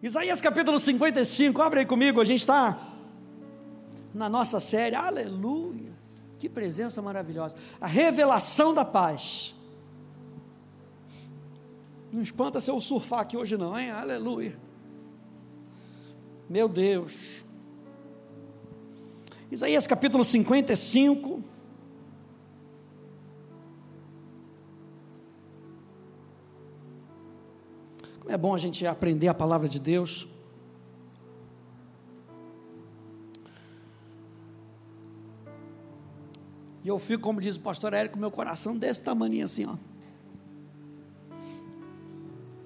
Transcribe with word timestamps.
Isaías 0.00 0.40
capítulo 0.40 0.78
55, 0.78 1.60
abre 1.60 1.80
aí 1.80 1.86
comigo, 1.86 2.20
a 2.20 2.24
gente 2.24 2.40
está 2.40 2.78
na 4.14 4.28
nossa 4.28 4.60
série, 4.60 4.94
aleluia, 4.94 5.92
que 6.38 6.48
presença 6.48 7.02
maravilhosa, 7.02 7.56
a 7.80 7.86
revelação 7.86 8.72
da 8.72 8.84
paz. 8.84 9.56
Não 12.12 12.22
espanta 12.22 12.60
se 12.60 12.70
eu 12.70 12.80
surfar 12.80 13.20
aqui 13.20 13.36
hoje, 13.36 13.56
não, 13.56 13.78
hein? 13.78 13.90
Aleluia. 13.90 14.56
Meu 16.48 16.68
Deus. 16.68 17.44
Isaías 19.50 19.86
capítulo 19.86 20.24
55. 20.24 21.42
Como 28.28 28.34
é 28.34 28.36
bom 28.36 28.54
a 28.54 28.58
gente 28.58 28.86
aprender 28.86 29.28
a 29.28 29.32
palavra 29.32 29.66
de 29.66 29.80
Deus. 29.80 30.28
E 36.84 36.88
eu 36.88 36.98
fico, 36.98 37.22
como 37.22 37.40
diz 37.40 37.56
o 37.56 37.60
pastor 37.60 37.94
Érico, 37.94 38.18
meu 38.18 38.30
coração 38.30 38.76
desse 38.76 39.00
tamanho 39.00 39.42
assim, 39.42 39.64
ó 39.64 39.76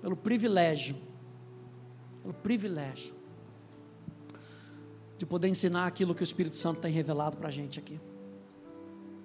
pelo 0.02 0.16
privilégio, 0.16 0.96
pelo 2.22 2.34
privilégio 2.34 3.14
de 5.16 5.24
poder 5.24 5.46
ensinar 5.46 5.86
aquilo 5.86 6.12
que 6.12 6.22
o 6.22 6.24
Espírito 6.24 6.56
Santo 6.56 6.80
tem 6.80 6.90
revelado 6.92 7.36
para 7.36 7.46
a 7.46 7.50
gente 7.52 7.78
aqui. 7.78 8.00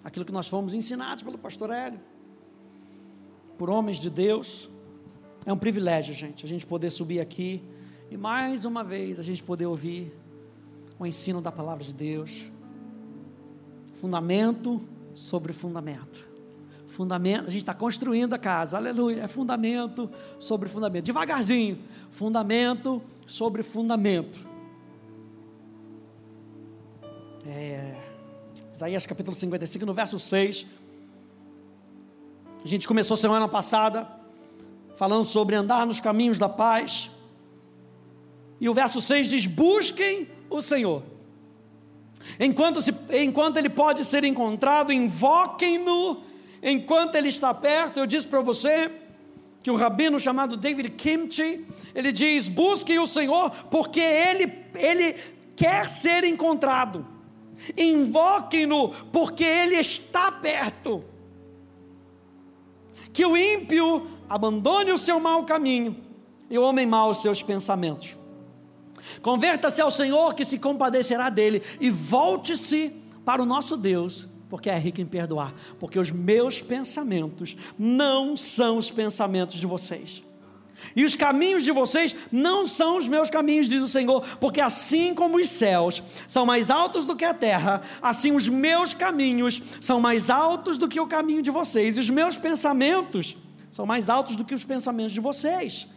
Aquilo 0.03 0.23
que 0.23 0.31
nós 0.31 0.47
fomos 0.47 0.75
ensinados 0.75 1.23
pelo 1.23 1.39
pastor 1.39 1.71
Hélio, 1.71 1.99
por 3.57 3.71
homens 3.71 3.97
de 3.97 4.11
Deus. 4.11 4.69
É 5.47 5.53
um 5.53 5.57
privilégio, 5.57 6.13
gente, 6.13 6.45
a 6.45 6.49
gente 6.49 6.65
poder 6.65 6.89
subir 6.89 7.21
aqui 7.21 7.63
e 8.11 8.17
mais 8.17 8.65
uma 8.65 8.83
vez 8.83 9.17
a 9.17 9.23
gente 9.23 9.41
poder 9.41 9.65
ouvir 9.65 10.13
o 10.99 11.05
ensino 11.05 11.41
da 11.41 11.53
palavra 11.53 11.85
de 11.85 11.93
Deus. 11.93 12.51
Fundamento 13.93 14.85
sobre 15.15 15.53
fundamento. 15.53 16.27
Fundamento, 16.85 17.47
a 17.47 17.49
gente 17.49 17.61
está 17.61 17.73
construindo 17.73 18.33
a 18.33 18.37
casa, 18.37 18.75
aleluia, 18.75 19.21
é 19.21 19.27
fundamento 19.27 20.11
sobre 20.37 20.67
fundamento, 20.67 21.05
devagarzinho, 21.05 21.79
fundamento 22.11 23.01
sobre 23.25 23.63
fundamento. 23.63 24.45
É, 27.45 27.95
Isaías 28.73 29.07
capítulo 29.07 29.33
55, 29.33 29.85
no 29.85 29.93
verso 29.93 30.19
6. 30.19 30.65
A 32.65 32.67
gente 32.67 32.85
começou 32.85 33.15
semana 33.15 33.47
passada 33.47 34.16
falando 34.97 35.23
sobre 35.23 35.55
andar 35.55 35.85
nos 35.85 36.01
caminhos 36.01 36.37
da 36.37 36.49
paz. 36.49 37.09
E 38.59 38.67
o 38.67 38.73
verso 38.73 38.99
6 38.99 39.29
diz: 39.29 39.45
Busquem 39.45 40.27
o 40.49 40.61
Senhor. 40.61 41.01
Enquanto, 42.37 42.81
se, 42.81 42.93
enquanto 43.13 43.55
ele 43.55 43.69
pode 43.69 44.03
ser 44.03 44.25
encontrado, 44.25 44.91
invoquem-no 44.91 46.27
enquanto 46.61 47.15
ele 47.15 47.29
está 47.29 47.53
perto, 47.53 47.99
eu 47.99 48.05
disse 48.05 48.27
para 48.27 48.41
você 48.41 48.91
que 49.61 49.71
um 49.71 49.75
rabino 49.75 50.19
chamado 50.19 50.57
David 50.57 50.91
Kimchi, 50.91 51.65
ele 51.93 52.11
diz: 52.11 52.47
busque 52.47 52.97
o 52.97 53.07
Senhor, 53.07 53.51
porque 53.69 53.99
ele, 53.99 54.51
ele 54.75 55.13
quer 55.55 55.87
ser 55.87 56.23
encontrado. 56.23 57.05
Invoquem-no, 57.75 58.89
porque 59.11 59.43
ele 59.43 59.75
está 59.75 60.31
perto. 60.31 61.03
Que 63.11 63.25
o 63.25 63.35
ímpio 63.35 64.07
abandone 64.29 64.91
o 64.91 64.97
seu 64.97 65.19
mau 65.19 65.43
caminho 65.45 65.95
e 66.49 66.57
o 66.57 66.63
homem 66.63 66.85
mau 66.85 67.09
os 67.09 67.21
seus 67.21 67.43
pensamentos. 67.43 68.17
Converta-se 69.21 69.81
ao 69.81 69.91
Senhor 69.91 70.33
que 70.33 70.43
se 70.43 70.57
compadecerá 70.57 71.29
dele 71.29 71.61
e 71.79 71.89
volte-se 71.89 72.93
para 73.23 73.41
o 73.41 73.45
nosso 73.45 73.77
Deus 73.77 74.27
porque 74.49 74.69
é 74.69 74.77
rico 74.77 75.01
em 75.01 75.05
perdoar, 75.05 75.53
porque 75.79 75.99
os 75.99 76.11
meus 76.11 76.61
pensamentos 76.61 77.57
não 77.77 78.37
são 78.37 78.77
os 78.77 78.89
pensamentos 78.89 79.55
de 79.55 79.67
vocês. 79.67 80.23
E 80.95 81.03
os 81.03 81.15
caminhos 81.15 81.63
de 81.63 81.71
vocês 81.71 82.15
não 82.31 82.67
são 82.67 82.97
os 82.97 83.07
meus 83.07 83.31
caminhos, 83.31 83.67
diz 83.67 83.81
o 83.81 83.87
Senhor, 83.87 84.23
porque 84.39 84.61
assim 84.61 85.13
como 85.13 85.37
os 85.37 85.49
céus 85.49 86.03
são 86.27 86.45
mais 86.45 86.69
altos 86.69 87.05
do 87.05 87.15
que 87.15 87.25
a 87.25 87.33
terra, 87.33 87.81
assim 88.01 88.35
os 88.35 88.47
meus 88.47 88.93
caminhos 88.93 89.61
são 89.81 89.99
mais 89.99 90.29
altos 90.29 90.77
do 90.77 90.87
que 90.87 90.99
o 90.99 91.07
caminho 91.07 91.41
de 91.41 91.49
vocês, 91.49 91.97
e 91.97 91.99
os 91.99 92.09
meus 92.09 92.37
pensamentos 92.37 93.35
são 93.77 93.85
mais 93.85 94.09
altos 94.09 94.35
do 94.35 94.43
que 94.43 94.55
os 94.55 94.65
pensamentos 94.65 95.13
de 95.13 95.19
vocês. 95.19 95.87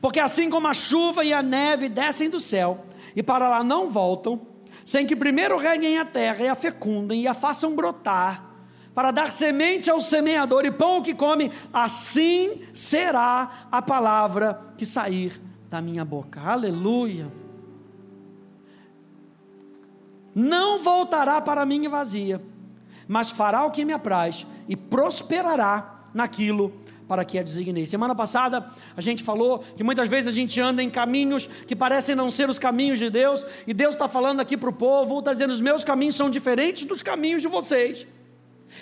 Porque 0.00 0.18
assim 0.18 0.48
como 0.48 0.66
a 0.66 0.72
chuva 0.72 1.22
e 1.22 1.34
a 1.34 1.42
neve 1.42 1.86
descem 1.86 2.30
do 2.30 2.40
céu 2.40 2.86
e 3.14 3.22
para 3.22 3.46
lá 3.46 3.62
não 3.62 3.90
voltam, 3.90 4.40
sem 4.86 5.04
que 5.04 5.14
primeiro 5.14 5.58
reguem 5.58 5.98
a 5.98 6.06
terra 6.06 6.42
e 6.42 6.48
a 6.48 6.54
fecundem 6.54 7.20
e 7.20 7.28
a 7.28 7.34
façam 7.34 7.76
brotar, 7.76 8.42
para 8.94 9.10
dar 9.10 9.30
semente 9.30 9.90
ao 9.90 10.00
semeador 10.00 10.64
e 10.64 10.70
pão 10.70 11.02
que 11.02 11.14
come, 11.14 11.52
assim 11.70 12.62
será 12.72 13.68
a 13.70 13.82
palavra 13.82 14.72
que 14.78 14.86
sair 14.86 15.38
da 15.68 15.82
minha 15.82 16.06
boca. 16.06 16.40
Aleluia. 16.40 17.30
Não 20.34 20.82
voltará 20.82 21.38
para 21.42 21.66
mim 21.66 21.86
vazia, 21.86 22.42
mas 23.06 23.30
fará 23.30 23.66
o 23.66 23.70
que 23.70 23.84
me 23.84 23.92
apraz 23.92 24.46
e 24.66 24.74
prosperará 24.74 26.06
naquilo 26.14 26.72
para 27.08 27.24
que 27.24 27.38
a 27.38 27.42
designei. 27.42 27.86
Semana 27.86 28.14
passada 28.14 28.66
a 28.96 29.00
gente 29.00 29.22
falou 29.22 29.58
que 29.76 29.84
muitas 29.84 30.08
vezes 30.08 30.28
a 30.28 30.30
gente 30.30 30.60
anda 30.60 30.82
em 30.82 30.90
caminhos 30.90 31.46
que 31.66 31.76
parecem 31.76 32.14
não 32.14 32.30
ser 32.30 32.48
os 32.48 32.58
caminhos 32.58 32.98
de 32.98 33.10
Deus, 33.10 33.44
e 33.66 33.74
Deus 33.74 33.94
está 33.94 34.08
falando 34.08 34.40
aqui 34.40 34.56
para 34.56 34.70
o 34.70 34.72
povo, 34.72 35.18
está 35.18 35.32
dizendo: 35.32 35.52
os 35.52 35.60
meus 35.60 35.84
caminhos 35.84 36.16
são 36.16 36.30
diferentes 36.30 36.84
dos 36.84 37.02
caminhos 37.02 37.42
de 37.42 37.48
vocês. 37.48 38.06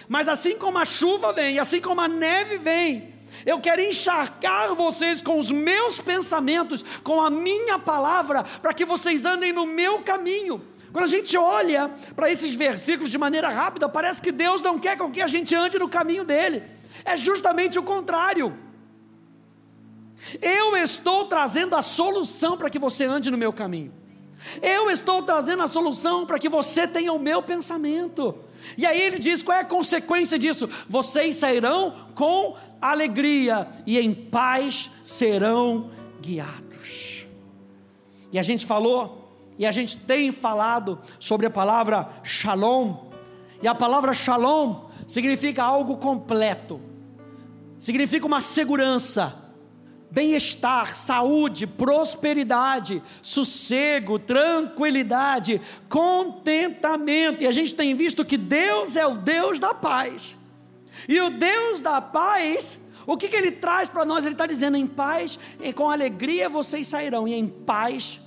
Mas 0.09 0.29
assim 0.29 0.57
como 0.57 0.79
a 0.79 0.85
chuva 0.85 1.33
vem, 1.33 1.59
assim 1.59 1.81
como 1.81 2.01
a 2.01 2.09
neve 2.09 2.57
vem, 2.59 3.13
eu 3.45 3.61
quero 3.61 3.81
encharcar 3.81 4.75
vocês 4.75 5.23
com 5.23 5.39
os 5.39 5.51
meus 5.51 6.01
pensamentos, 6.01 6.85
com 7.03 7.21
a 7.21 7.31
minha 7.31 7.79
palavra, 7.79 8.45
para 8.45 8.73
que 8.73 8.85
vocês 8.85 9.25
andem 9.25 9.53
no 9.53 9.67
meu 9.67 10.01
caminho. 10.01 10.63
Quando 10.93 11.05
a 11.07 11.09
gente 11.09 11.37
olha 11.39 11.91
para 12.15 12.31
esses 12.31 12.55
versículos 12.55 13.11
de 13.11 13.17
maneira 13.17 13.49
rápida, 13.49 13.89
parece 13.89 14.21
que 14.21 14.31
Deus 14.31 14.61
não 14.61 14.79
quer 14.79 14.97
com 14.97 15.11
que 15.11 15.23
a 15.23 15.27
gente 15.27 15.55
ande 15.55 15.79
no 15.79 15.89
caminho 15.89 16.25
dele. 16.25 16.63
É 17.05 17.17
justamente 17.17 17.79
o 17.79 17.83
contrário. 17.83 18.57
Eu 20.41 20.77
estou 20.77 21.25
trazendo 21.27 21.75
a 21.75 21.83
solução 21.83 22.57
para 22.57 22.71
que 22.71 22.79
você 22.79 23.05
ande 23.05 23.31
no 23.31 23.39
meu 23.39 23.53
caminho. 23.53 23.93
Eu 24.61 24.91
estou 24.91 25.23
trazendo 25.23 25.63
a 25.63 25.69
solução 25.69 26.27
para 26.27 26.39
que 26.39 26.49
você 26.49 26.87
tenha 26.87 27.13
o 27.13 27.19
meu 27.19 27.43
pensamento. 27.43 28.37
E 28.77 28.87
aí 28.87 29.01
ele 29.01 29.19
diz: 29.19 29.43
qual 29.43 29.57
é 29.57 29.61
a 29.61 29.65
consequência 29.65 30.39
disso? 30.39 30.69
Vocês 30.89 31.37
sairão 31.37 32.09
com 32.15 32.57
alegria 32.81 33.69
e 33.87 33.99
em 33.99 34.13
paz 34.13 34.91
serão 35.05 35.91
guiados. 36.21 37.27
E 38.33 38.39
a 38.39 38.43
gente 38.43 38.65
falou, 38.65 39.37
e 39.59 39.67
a 39.67 39.71
gente 39.71 39.97
tem 39.97 40.33
falado 40.33 40.99
sobre 41.19 41.47
a 41.47 41.51
palavra 41.51 42.09
shalom. 42.23 43.11
E 43.63 43.69
a 43.69 43.75
palavra 43.75 44.13
shalom 44.13 44.91
significa 45.13 45.63
algo 45.63 45.99
completo, 45.99 46.81
significa 47.79 48.25
uma 48.25 48.41
segurança, 48.41 49.53
bem-estar, 50.11 50.95
saúde, 50.95 51.67
prosperidade, 51.67 53.03
sossego, 53.21 54.19
tranquilidade, 54.19 55.61
contentamento. 55.87 57.45
E 57.45 57.47
a 57.47 57.53
gente 57.53 57.75
tem 57.75 57.95
visto 57.95 58.25
que 58.25 58.39
Deus 58.39 58.97
é 58.97 59.07
o 59.07 59.15
Deus 59.15 59.61
da 59.61 59.75
paz. 59.75 60.35
E 61.07 61.21
o 61.21 61.29
Deus 61.29 61.83
da 61.83 62.01
paz, 62.01 62.81
o 63.07 63.15
que, 63.15 63.29
que 63.29 63.37
Ele 63.37 63.53
traz 63.53 63.91
para 63.91 64.07
nós? 64.07 64.25
Ele 64.25 64.33
está 64.33 64.47
dizendo: 64.47 64.79
em 64.79 64.87
paz, 64.87 65.39
com 65.75 65.91
alegria 65.91 66.49
vocês 66.49 66.87
sairão, 66.87 67.29
e 67.29 67.35
em 67.35 67.47
paz, 67.47 68.19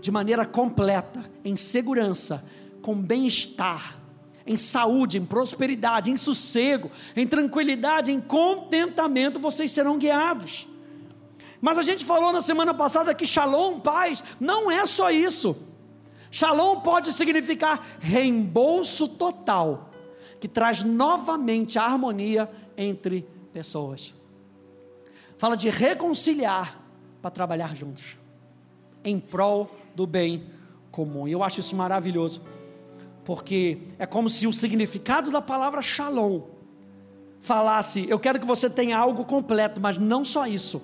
de 0.00 0.10
maneira 0.10 0.46
completa, 0.46 1.22
em 1.44 1.54
segurança, 1.54 2.42
com 2.80 2.94
bem-estar 2.94 3.95
em 4.46 4.56
saúde, 4.56 5.18
em 5.18 5.24
prosperidade, 5.24 6.10
em 6.10 6.16
sossego, 6.16 6.90
em 7.16 7.26
tranquilidade, 7.26 8.12
em 8.12 8.20
contentamento, 8.20 9.40
vocês 9.40 9.72
serão 9.72 9.98
guiados. 9.98 10.68
Mas 11.60 11.78
a 11.78 11.82
gente 11.82 12.04
falou 12.04 12.32
na 12.32 12.40
semana 12.40 12.72
passada 12.72 13.14
que 13.14 13.26
shalom, 13.26 13.80
paz, 13.80 14.22
não 14.38 14.70
é 14.70 14.86
só 14.86 15.10
isso. 15.10 15.56
Shalom 16.30 16.80
pode 16.80 17.12
significar 17.12 17.84
reembolso 17.98 19.08
total, 19.08 19.90
que 20.38 20.46
traz 20.46 20.82
novamente 20.82 21.78
a 21.78 21.84
harmonia 21.84 22.50
entre 22.76 23.26
pessoas. 23.52 24.14
Fala 25.38 25.56
de 25.56 25.68
reconciliar 25.70 26.80
para 27.20 27.30
trabalhar 27.30 27.74
juntos, 27.74 28.16
em 29.02 29.18
prol 29.18 29.74
do 29.94 30.06
bem 30.06 30.50
comum. 30.90 31.26
E 31.26 31.32
eu 31.32 31.42
acho 31.42 31.60
isso 31.60 31.74
maravilhoso 31.74 32.42
porque 33.26 33.78
é 33.98 34.06
como 34.06 34.30
se 34.30 34.46
o 34.46 34.52
significado 34.52 35.32
da 35.32 35.42
palavra 35.42 35.82
shalom 35.82 36.42
falasse: 37.40 38.06
eu 38.08 38.20
quero 38.20 38.38
que 38.38 38.46
você 38.46 38.70
tenha 38.70 38.96
algo 38.96 39.24
completo, 39.24 39.80
mas 39.80 39.98
não 39.98 40.24
só 40.24 40.46
isso. 40.46 40.80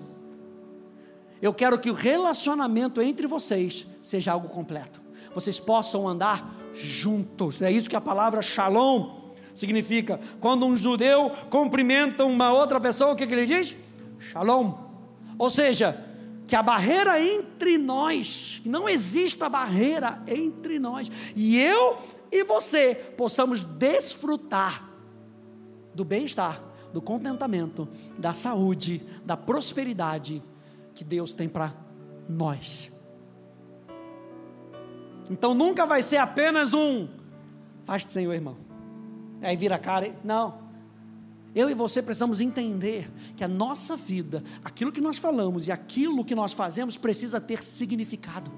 eu 1.40 1.54
quero 1.54 1.78
que 1.78 1.88
o 1.88 1.94
relacionamento 1.94 3.00
entre 3.00 3.28
vocês 3.28 3.86
seja 4.02 4.32
algo 4.32 4.48
completo. 4.48 5.00
Vocês 5.32 5.60
possam 5.60 6.06
andar 6.08 6.52
juntos. 6.74 7.62
É 7.62 7.70
isso 7.70 7.88
que 7.88 7.96
a 7.96 8.00
palavra 8.00 8.42
shalom 8.42 9.20
significa. 9.54 10.18
Quando 10.40 10.66
um 10.66 10.76
judeu 10.76 11.30
cumprimenta 11.48 12.24
uma 12.24 12.52
outra 12.52 12.80
pessoa, 12.80 13.12
o 13.12 13.16
que, 13.16 13.26
que 13.26 13.32
ele 13.32 13.46
diz? 13.46 13.76
Shalom. 14.18 14.74
Ou 15.38 15.48
seja, 15.48 16.04
que 16.46 16.56
a 16.56 16.62
barreira 16.62 17.22
entre 17.22 17.78
nós, 17.78 18.60
não 18.64 18.88
exista 18.88 19.48
barreira 19.48 20.20
entre 20.26 20.78
nós, 20.78 21.10
e 21.34 21.56
eu 21.58 21.96
e 22.32 22.42
você 22.42 22.94
possamos 22.94 23.66
desfrutar 23.66 24.88
do 25.94 26.02
bem-estar, 26.02 26.62
do 26.90 27.02
contentamento, 27.02 27.86
da 28.18 28.32
saúde, 28.32 29.06
da 29.22 29.36
prosperidade 29.36 30.42
que 30.94 31.04
Deus 31.04 31.34
tem 31.34 31.46
para 31.46 31.74
nós. 32.26 32.90
Então 35.30 35.52
nunca 35.54 35.84
vai 35.84 36.00
ser 36.00 36.16
apenas 36.16 36.72
um 36.72 37.06
faz 37.84 38.06
de 38.06 38.12
Senhor, 38.12 38.32
irmão. 38.32 38.56
Aí 39.42 39.56
vira 39.56 39.76
a 39.76 39.78
cara, 39.78 40.14
não. 40.24 40.62
Eu 41.54 41.68
e 41.68 41.74
você 41.74 42.00
precisamos 42.00 42.40
entender 42.40 43.10
que 43.36 43.44
a 43.44 43.48
nossa 43.48 43.94
vida, 43.94 44.42
aquilo 44.64 44.90
que 44.90 45.00
nós 45.00 45.18
falamos 45.18 45.68
e 45.68 45.72
aquilo 45.72 46.24
que 46.24 46.34
nós 46.34 46.54
fazemos 46.54 46.96
precisa 46.96 47.38
ter 47.40 47.62
significado. 47.62 48.50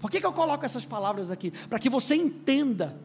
Por 0.00 0.10
que, 0.10 0.20
que 0.20 0.26
eu 0.26 0.32
coloco 0.32 0.64
essas 0.64 0.84
palavras 0.84 1.30
aqui? 1.30 1.50
Para 1.68 1.78
que 1.78 1.88
você 1.88 2.14
entenda 2.14 2.98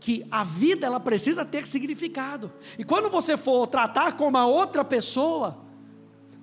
que 0.00 0.26
a 0.30 0.42
vida 0.42 0.86
ela 0.86 0.98
precisa 0.98 1.44
ter 1.44 1.64
significado. 1.64 2.52
E 2.76 2.84
quando 2.84 3.08
você 3.08 3.36
for 3.36 3.66
tratar 3.66 4.16
com 4.16 4.26
uma 4.26 4.46
outra 4.46 4.84
pessoa, 4.84 5.58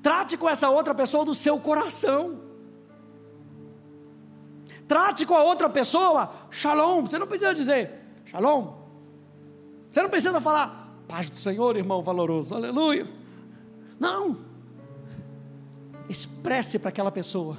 trate 0.02 0.38
com 0.38 0.50
essa 0.50 0.70
outra 0.70 0.96
pessoa 0.96 1.26
do 1.26 1.36
seu 1.36 1.60
coração. 1.60 2.40
Trate 4.88 5.26
com 5.26 5.36
a 5.36 5.44
outra 5.44 5.70
pessoa, 5.70 6.32
shalom. 6.50 7.02
Você 7.06 7.20
não 7.20 7.28
precisa 7.28 7.54
dizer 7.54 7.92
shalom. 8.26 8.80
Você 9.92 10.02
não 10.02 10.10
precisa 10.10 10.40
falar 10.40 10.90
Paz 11.10 11.28
do 11.28 11.36
Senhor, 11.36 11.76
irmão 11.76 12.04
valoroso, 12.04 12.54
aleluia. 12.54 13.08
Não. 14.00 14.38
Expresse 16.08 16.78
para 16.78 16.90
aquela 16.90 17.12
pessoa 17.12 17.58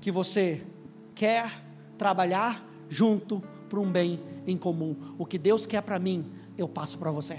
que 0.00 0.10
você 0.10 0.66
quer 1.14 1.62
trabalhar 1.96 2.66
junto 2.88 3.42
para 3.68 3.80
um 3.80 3.90
bem 3.90 4.20
em 4.46 4.56
comum. 4.56 4.96
O 5.18 5.24
que 5.24 5.38
Deus 5.38 5.66
quer 5.66 5.82
para 5.82 5.98
mim, 5.98 6.30
eu 6.56 6.68
passo 6.68 6.98
para 6.98 7.10
você. 7.10 7.38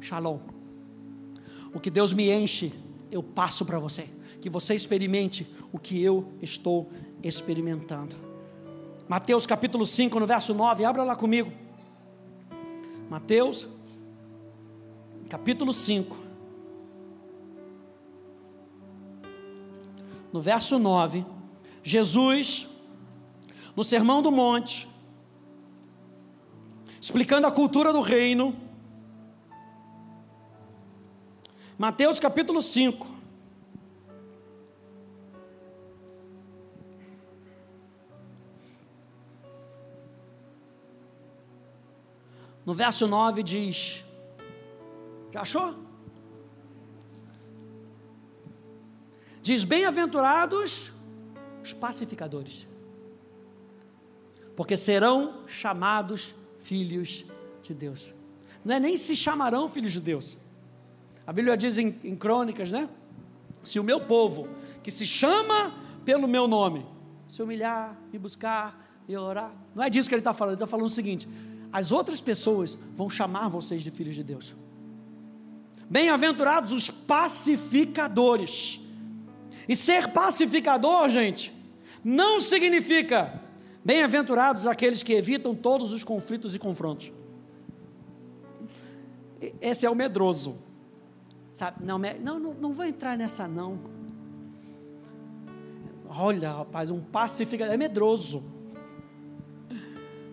Shalom. 0.00 0.38
O 1.74 1.80
que 1.80 1.90
Deus 1.90 2.12
me 2.12 2.30
enche, 2.30 2.72
eu 3.10 3.22
passo 3.22 3.64
para 3.64 3.78
você. 3.78 4.08
Que 4.40 4.50
você 4.50 4.74
experimente 4.74 5.46
o 5.72 5.78
que 5.78 6.02
eu 6.02 6.32
estou 6.42 6.90
experimentando. 7.22 8.14
Mateus 9.08 9.46
capítulo 9.46 9.86
5, 9.86 10.18
no 10.18 10.26
verso 10.26 10.54
9, 10.54 10.84
abra 10.84 11.02
lá 11.02 11.16
comigo. 11.16 11.52
Mateus 13.08 13.68
capítulo 15.28 15.72
5, 15.72 16.16
no 20.32 20.40
verso 20.40 20.78
9, 20.78 21.24
Jesus, 21.82 22.68
no 23.74 23.82
Sermão 23.82 24.22
do 24.22 24.30
Monte, 24.30 24.88
explicando 27.00 27.46
a 27.46 27.50
cultura 27.50 27.92
do 27.92 28.00
reino, 28.00 28.56
Mateus 31.78 32.20
capítulo 32.20 32.62
5, 32.62 33.06
no 42.64 42.74
verso 42.74 43.06
9 43.06 43.42
diz: 43.42 44.04
já 45.32 45.40
achou? 45.40 45.74
Diz: 49.40 49.64
Bem-aventurados 49.64 50.92
os 51.64 51.72
pacificadores, 51.72 52.68
porque 54.56 54.76
serão 54.76 55.46
chamados 55.46 56.34
filhos 56.58 57.24
de 57.62 57.74
Deus. 57.74 58.14
Não 58.64 58.74
é 58.74 58.80
nem 58.80 58.96
se 58.96 59.16
chamarão 59.16 59.68
filhos 59.68 59.92
de 59.92 60.00
Deus. 60.00 60.38
A 61.26 61.32
Bíblia 61.32 61.56
diz 61.56 61.78
em, 61.78 61.96
em 62.04 62.16
Crônicas, 62.16 62.70
né? 62.70 62.88
Se 63.62 63.78
o 63.78 63.84
meu 63.84 64.00
povo, 64.00 64.48
que 64.82 64.90
se 64.90 65.06
chama 65.06 65.74
pelo 66.04 66.26
meu 66.26 66.48
nome, 66.48 66.84
se 67.28 67.42
humilhar, 67.42 67.96
me 68.12 68.18
buscar 68.18 69.02
e 69.08 69.16
orar. 69.16 69.52
Não 69.74 69.82
é 69.82 69.90
disso 69.90 70.08
que 70.08 70.14
ele 70.14 70.20
está 70.20 70.34
falando, 70.34 70.52
ele 70.52 70.56
está 70.56 70.66
falando 70.66 70.86
o 70.86 70.90
seguinte: 70.90 71.28
as 71.72 71.92
outras 71.92 72.20
pessoas 72.20 72.78
vão 72.96 73.08
chamar 73.08 73.48
vocês 73.48 73.82
de 73.82 73.90
filhos 73.90 74.14
de 74.14 74.22
Deus. 74.22 74.54
Bem-aventurados 75.88 76.72
os 76.72 76.90
pacificadores. 76.90 78.80
E 79.68 79.76
ser 79.76 80.08
pacificador, 80.08 81.08
gente, 81.08 81.52
não 82.04 82.40
significa 82.40 83.41
bem-aventurados 83.84 84.66
aqueles 84.66 85.02
que 85.02 85.12
evitam 85.12 85.54
todos 85.54 85.92
os 85.92 86.04
conflitos 86.04 86.54
e 86.54 86.58
confrontos. 86.58 87.12
Esse 89.60 89.84
é 89.86 89.90
o 89.90 89.94
medroso. 89.94 90.56
Sabe? 91.52 91.84
Não, 91.84 91.98
não, 91.98 92.38
não, 92.38 92.54
não 92.54 92.72
vou 92.72 92.84
entrar 92.84 93.16
nessa 93.16 93.46
não. 93.46 93.78
Olha, 96.08 96.52
rapaz, 96.52 96.90
um 96.90 97.00
pacificador 97.00 97.74
é 97.74 97.76
medroso. 97.76 98.42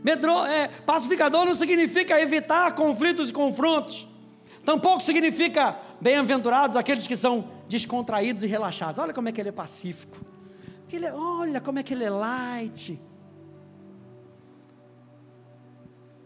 Medro, 0.03 0.45
é, 0.45 0.67
pacificador 0.67 1.45
não 1.45 1.55
significa 1.55 2.19
evitar 2.21 2.73
conflitos 2.73 3.29
e 3.29 3.33
confrontos. 3.33 4.07
Tampouco 4.63 5.01
significa 5.01 5.77
bem-aventurados 5.99 6.75
aqueles 6.75 7.07
que 7.07 7.15
são 7.15 7.49
descontraídos 7.67 8.43
e 8.43 8.47
relaxados. 8.47 8.99
Olha 8.99 9.13
como 9.13 9.27
é 9.29 9.31
que 9.31 9.41
ele 9.41 9.49
é 9.49 9.53
pacífico. 9.53 10.17
Ele 10.91 11.05
é, 11.05 11.13
olha 11.13 11.59
como 11.61 11.79
é 11.79 11.83
que 11.83 11.93
ele 11.93 12.03
é 12.03 12.09
light. 12.09 12.99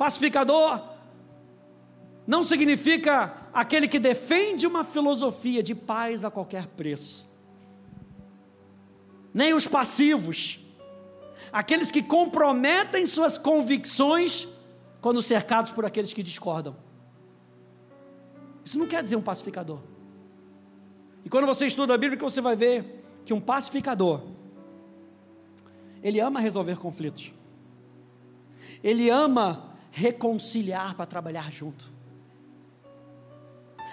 Pacificador 0.03 0.83
não 2.27 2.43
significa 2.43 3.47
aquele 3.53 3.87
que 3.87 3.97
defende 3.97 4.67
uma 4.67 4.83
filosofia 4.83 5.63
de 5.63 5.73
paz 5.73 6.25
a 6.25 6.29
qualquer 6.29 6.67
preço. 6.67 7.25
Nem 9.33 9.53
os 9.53 9.65
passivos, 9.65 10.59
aqueles 11.53 11.89
que 11.89 12.03
comprometem 12.03 13.05
suas 13.05 13.37
convicções 13.37 14.45
quando 14.99 15.21
cercados 15.21 15.71
por 15.71 15.85
aqueles 15.85 16.13
que 16.13 16.21
discordam. 16.21 16.75
Isso 18.65 18.77
não 18.77 18.87
quer 18.87 19.01
dizer 19.01 19.15
um 19.15 19.21
pacificador. 19.21 19.79
E 21.23 21.29
quando 21.29 21.47
você 21.47 21.65
estuda 21.65 21.93
a 21.93 21.97
Bíblia, 21.97 22.19
você 22.19 22.41
vai 22.41 22.57
ver 22.57 23.05
que 23.23 23.33
um 23.33 23.39
pacificador, 23.39 24.19
ele 26.03 26.19
ama 26.19 26.41
resolver 26.41 26.75
conflitos. 26.75 27.31
Ele 28.83 29.09
ama 29.09 29.71
reconciliar 29.95 30.95
para 30.95 31.05
trabalhar 31.05 31.51
junto. 31.51 31.93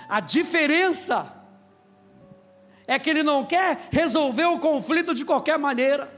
A 0.09 0.19
diferença 0.19 1.31
é 2.87 2.99
que 2.99 3.11
ele 3.11 3.23
não 3.23 3.45
quer 3.45 3.89
resolver 3.93 4.47
o 4.47 4.59
conflito 4.59 5.15
de 5.15 5.27
qualquer 5.27 5.59
maneira. 5.59 6.11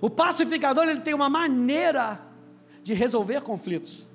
O 0.00 0.08
pacificador 0.08 0.88
ele 0.88 1.02
tem 1.02 1.12
uma 1.12 1.28
maneira 1.28 2.18
de 2.82 2.94
resolver 2.94 3.42
conflitos. 3.42 4.06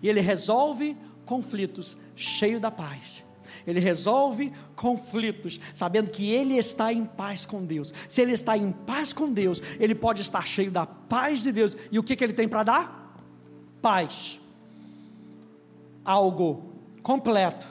E 0.00 0.08
ele 0.08 0.20
resolve 0.20 0.96
conflitos 1.26 1.96
cheio 2.14 2.60
da 2.60 2.70
paz. 2.70 3.24
Ele 3.66 3.80
resolve 3.80 4.52
conflitos, 4.74 5.60
sabendo 5.74 6.10
que 6.10 6.30
ele 6.30 6.56
está 6.56 6.92
em 6.92 7.04
paz 7.04 7.46
com 7.46 7.64
Deus. 7.64 7.92
Se 8.08 8.20
ele 8.20 8.32
está 8.32 8.56
em 8.56 8.72
paz 8.72 9.12
com 9.12 9.32
Deus, 9.32 9.60
ele 9.78 9.94
pode 9.94 10.22
estar 10.22 10.46
cheio 10.46 10.70
da 10.70 10.86
paz 10.86 11.42
de 11.42 11.52
Deus. 11.52 11.76
E 11.90 11.98
o 11.98 12.02
que, 12.02 12.16
que 12.16 12.24
ele 12.24 12.32
tem 12.32 12.48
para 12.48 12.62
dar? 12.62 13.18
Paz. 13.80 14.40
Algo 16.04 16.72
completo, 17.02 17.66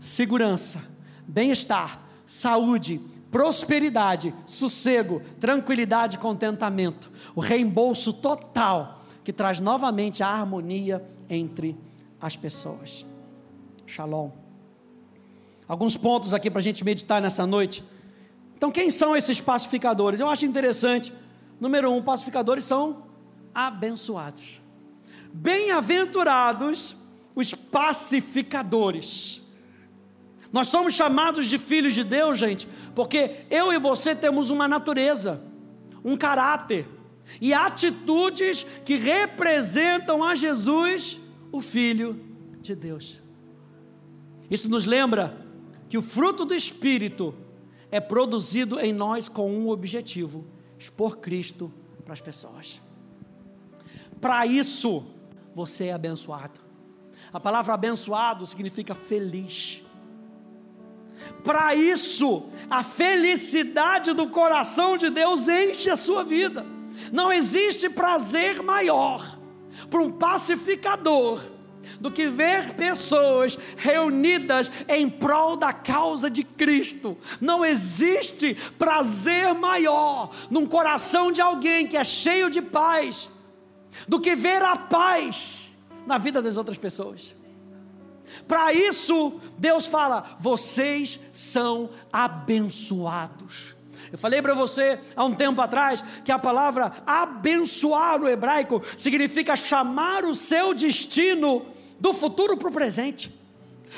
segurança, 0.00 0.82
bem-estar, 1.26 2.00
saúde, 2.26 3.00
prosperidade, 3.30 4.34
sossego, 4.46 5.22
tranquilidade, 5.40 6.18
contentamento. 6.18 7.10
O 7.34 7.40
reembolso 7.40 8.12
total 8.12 9.02
que 9.24 9.32
traz 9.32 9.60
novamente 9.60 10.22
a 10.22 10.28
harmonia 10.28 11.04
entre 11.28 11.76
as 12.20 12.36
pessoas. 12.36 13.06
Shalom. 13.86 14.41
Alguns 15.68 15.96
pontos 15.96 16.34
aqui 16.34 16.50
para 16.50 16.60
a 16.60 16.62
gente 16.62 16.84
meditar 16.84 17.20
nessa 17.20 17.46
noite. 17.46 17.84
Então, 18.56 18.70
quem 18.70 18.90
são 18.90 19.16
esses 19.16 19.40
pacificadores? 19.40 20.20
Eu 20.20 20.28
acho 20.28 20.44
interessante. 20.44 21.12
Número 21.60 21.92
um, 21.92 22.02
pacificadores 22.02 22.64
são 22.64 23.04
abençoados. 23.54 24.60
Bem-aventurados 25.32 26.96
os 27.34 27.54
pacificadores. 27.54 29.40
Nós 30.52 30.68
somos 30.68 30.94
chamados 30.94 31.46
de 31.46 31.56
filhos 31.56 31.94
de 31.94 32.04
Deus, 32.04 32.38
gente, 32.38 32.68
porque 32.94 33.46
eu 33.50 33.72
e 33.72 33.78
você 33.78 34.14
temos 34.14 34.50
uma 34.50 34.68
natureza, 34.68 35.42
um 36.04 36.16
caráter 36.16 36.86
e 37.40 37.54
atitudes 37.54 38.66
que 38.84 38.96
representam 38.96 40.22
a 40.22 40.34
Jesus, 40.34 41.18
o 41.50 41.60
Filho 41.60 42.20
de 42.60 42.74
Deus. 42.74 43.20
Isso 44.50 44.68
nos 44.68 44.84
lembra 44.84 45.41
que 45.92 45.98
o 45.98 46.00
fruto 46.00 46.46
do 46.46 46.54
Espírito 46.54 47.34
é 47.90 48.00
produzido 48.00 48.80
em 48.80 48.94
nós 48.94 49.28
com 49.28 49.52
um 49.52 49.68
objetivo: 49.68 50.46
expor 50.78 51.18
Cristo 51.18 51.70
para 52.02 52.14
as 52.14 52.20
pessoas. 52.22 52.80
Para 54.18 54.46
isso, 54.46 55.04
você 55.54 55.88
é 55.88 55.92
abençoado. 55.92 56.58
A 57.30 57.38
palavra 57.38 57.74
abençoado 57.74 58.46
significa 58.46 58.94
feliz. 58.94 59.82
Para 61.44 61.74
isso, 61.74 62.48
a 62.70 62.82
felicidade 62.82 64.14
do 64.14 64.30
coração 64.30 64.96
de 64.96 65.10
Deus 65.10 65.46
enche 65.46 65.90
a 65.90 65.96
sua 65.96 66.24
vida. 66.24 66.64
Não 67.12 67.30
existe 67.30 67.90
prazer 67.90 68.62
maior 68.62 69.38
para 69.90 70.00
um 70.00 70.10
pacificador 70.10 71.42
do 72.02 72.10
que 72.10 72.26
ver 72.28 72.74
pessoas 72.74 73.56
reunidas 73.76 74.68
em 74.88 75.08
prol 75.08 75.54
da 75.54 75.72
causa 75.72 76.28
de 76.28 76.42
Cristo. 76.42 77.16
Não 77.40 77.64
existe 77.64 78.56
prazer 78.76 79.54
maior 79.54 80.30
num 80.50 80.66
coração 80.66 81.30
de 81.30 81.40
alguém 81.40 81.86
que 81.86 81.96
é 81.96 82.02
cheio 82.02 82.50
de 82.50 82.60
paz 82.60 83.30
do 84.08 84.20
que 84.20 84.34
ver 84.34 84.60
a 84.62 84.74
paz 84.74 85.70
na 86.04 86.18
vida 86.18 86.42
das 86.42 86.56
outras 86.56 86.76
pessoas. 86.76 87.36
Para 88.48 88.72
isso, 88.72 89.40
Deus 89.56 89.86
fala: 89.86 90.36
vocês 90.40 91.20
são 91.30 91.90
abençoados. 92.12 93.76
Eu 94.10 94.18
falei 94.18 94.42
para 94.42 94.54
você 94.54 94.98
há 95.14 95.24
um 95.24 95.36
tempo 95.36 95.60
atrás 95.60 96.02
que 96.24 96.32
a 96.32 96.38
palavra 96.38 96.92
abençoar 97.06 98.18
no 98.18 98.28
hebraico 98.28 98.82
significa 98.96 99.54
chamar 99.54 100.24
o 100.24 100.34
seu 100.34 100.74
destino 100.74 101.64
do 102.02 102.12
futuro 102.12 102.56
para 102.56 102.68
o 102.68 102.72
presente. 102.72 103.32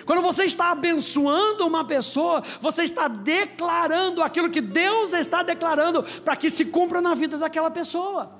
Quando 0.04 0.20
você 0.20 0.44
está 0.44 0.72
abençoando 0.72 1.66
uma 1.66 1.86
pessoa, 1.86 2.42
você 2.60 2.82
está 2.82 3.08
declarando 3.08 4.22
aquilo 4.22 4.50
que 4.50 4.60
Deus 4.60 5.14
está 5.14 5.42
declarando 5.42 6.02
para 6.20 6.36
que 6.36 6.50
se 6.50 6.66
cumpra 6.66 7.00
na 7.00 7.14
vida 7.14 7.38
daquela 7.38 7.70
pessoa. 7.70 8.30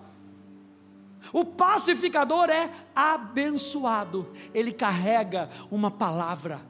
O 1.33 1.47
pacificador 1.47 2.51
é 2.51 2.71
abençoado, 2.95 4.31
ele 4.53 4.71
carrega 4.71 5.49
uma 5.71 5.91
palavra, 5.91 6.61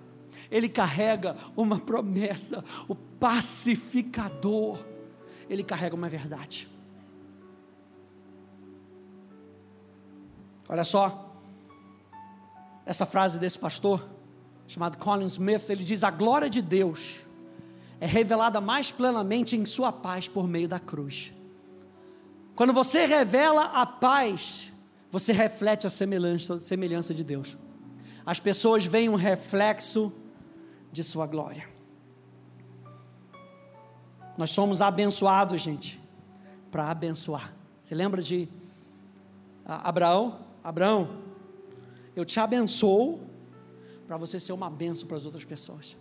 ele 0.48 0.68
carrega 0.68 1.36
uma 1.56 1.80
promessa. 1.80 2.64
O 2.86 2.94
pacificador, 2.94 4.78
ele 5.50 5.64
carrega 5.64 5.96
uma 5.96 6.08
verdade. 6.08 6.70
Olha 10.68 10.84
só, 10.84 11.33
essa 12.86 13.06
frase 13.06 13.38
desse 13.38 13.58
pastor, 13.58 14.06
chamado 14.66 14.98
Colin 14.98 15.26
Smith, 15.26 15.68
ele 15.68 15.84
diz: 15.84 16.04
A 16.04 16.10
glória 16.10 16.50
de 16.50 16.60
Deus 16.60 17.20
é 18.00 18.06
revelada 18.06 18.60
mais 18.60 18.90
plenamente 18.90 19.56
em 19.56 19.64
Sua 19.64 19.92
paz 19.92 20.28
por 20.28 20.46
meio 20.46 20.68
da 20.68 20.78
cruz. 20.78 21.32
Quando 22.54 22.72
você 22.72 23.04
revela 23.04 23.64
a 23.80 23.86
paz, 23.86 24.72
você 25.10 25.32
reflete 25.32 25.86
a 25.86 25.90
semelhança, 25.90 26.60
semelhança 26.60 27.14
de 27.14 27.24
Deus. 27.24 27.56
As 28.24 28.40
pessoas 28.40 28.86
veem 28.86 29.08
um 29.08 29.16
reflexo 29.16 30.12
de 30.92 31.02
Sua 31.02 31.26
glória. 31.26 31.68
Nós 34.36 34.50
somos 34.50 34.82
abençoados, 34.82 35.60
gente, 35.60 36.00
para 36.70 36.90
abençoar. 36.90 37.54
Você 37.82 37.94
lembra 37.94 38.20
de 38.20 38.48
Abraão? 39.64 40.40
Abraão, 40.62 41.22
eu 42.14 42.24
te 42.24 42.38
abençoo 42.38 43.20
para 44.06 44.16
você 44.16 44.38
ser 44.38 44.52
uma 44.52 44.70
benção 44.70 45.06
para 45.06 45.16
as 45.16 45.26
outras 45.26 45.44
pessoas. 45.44 45.96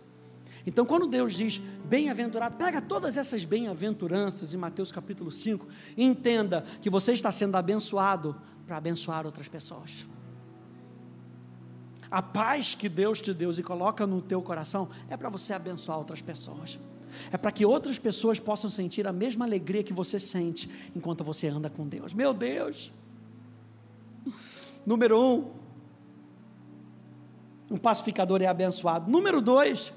Então, 0.66 0.86
quando 0.86 1.06
Deus 1.06 1.34
diz 1.34 1.58
bem-aventurado, 1.84 2.56
pega 2.56 2.80
todas 2.80 3.16
essas 3.16 3.44
bem-aventuranças 3.44 4.54
em 4.54 4.56
Mateus 4.56 4.90
capítulo 4.90 5.30
5 5.30 5.66
e 5.96 6.04
entenda 6.04 6.64
que 6.80 6.88
você 6.88 7.12
está 7.12 7.30
sendo 7.30 7.56
abençoado 7.56 8.36
para 8.66 8.76
abençoar 8.76 9.26
outras 9.26 9.46
pessoas. 9.46 10.06
A 12.10 12.22
paz 12.22 12.74
que 12.74 12.88
Deus 12.88 13.20
te 13.20 13.34
deu 13.34 13.50
e 13.50 13.62
coloca 13.62 14.06
no 14.06 14.22
teu 14.22 14.40
coração 14.40 14.88
é 15.10 15.16
para 15.16 15.28
você 15.28 15.52
abençoar 15.52 15.98
outras 15.98 16.22
pessoas. 16.22 16.78
É 17.30 17.36
para 17.36 17.52
que 17.52 17.66
outras 17.66 17.98
pessoas 17.98 18.40
possam 18.40 18.70
sentir 18.70 19.06
a 19.06 19.12
mesma 19.12 19.44
alegria 19.44 19.82
que 19.82 19.92
você 19.92 20.18
sente 20.18 20.70
enquanto 20.94 21.22
você 21.22 21.48
anda 21.48 21.68
com 21.68 21.86
Deus. 21.86 22.14
Meu 22.14 22.32
Deus! 22.32 22.92
Número 24.86 25.20
um, 25.20 25.50
um 27.70 27.78
pacificador 27.78 28.42
é 28.42 28.46
abençoado. 28.46 29.10
Número 29.10 29.40
dois, 29.40 29.92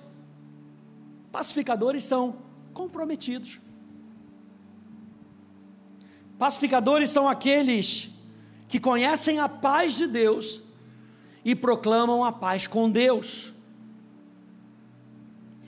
Pacificadores 1.32 2.04
são 2.04 2.38
comprometidos. 2.74 3.60
Pacificadores 6.38 7.10
são 7.10 7.28
aqueles 7.28 8.10
que 8.68 8.80
conhecem 8.80 9.40
a 9.40 9.48
paz 9.48 9.94
de 9.94 10.08
Deus 10.08 10.62
e 11.44 11.56
proclamam 11.56 12.24
a 12.24 12.32
paz 12.32 12.66
com 12.66 12.90
Deus. 12.90 13.54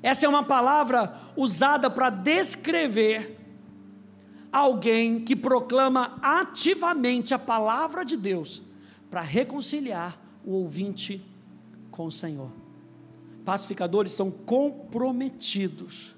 Essa 0.02 0.26
é 0.26 0.30
uma 0.30 0.44
palavra 0.44 1.20
usada 1.36 1.90
para 1.90 2.10
descrever 2.10 3.38
alguém 4.52 5.20
que 5.24 5.36
proclama 5.36 6.18
ativamente 6.22 7.32
a 7.32 7.38
palavra 7.38 8.04
de 8.04 8.18
Deus 8.18 8.62
para 9.10 9.22
reconciliar 9.22 10.20
o 10.44 10.54
ouvinte 10.54 11.24
com 11.92 12.06
o 12.06 12.12
Senhor 12.12 12.52
pacificadores 13.50 14.12
são 14.12 14.30
comprometidos 14.30 16.16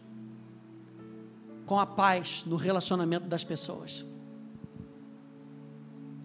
com 1.65 1.79
a 1.79 1.85
paz 1.85 2.43
no 2.45 2.57
relacionamento 2.57 3.25
das 3.25 3.41
pessoas. 3.41 4.05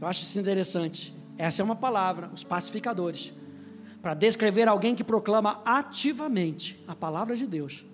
Eu 0.01 0.09
acho 0.09 0.23
isso 0.23 0.37
interessante. 0.41 1.15
Essa 1.39 1.63
é 1.63 1.65
uma 1.65 1.77
palavra, 1.77 2.29
os 2.35 2.43
pacificadores, 2.43 3.33
para 4.03 4.15
descrever 4.15 4.67
alguém 4.67 4.97
que 4.97 5.05
proclama 5.05 5.63
ativamente 5.65 6.83
a 6.89 6.97
palavra 6.97 7.37
de 7.37 7.47
Deus, 7.47 7.87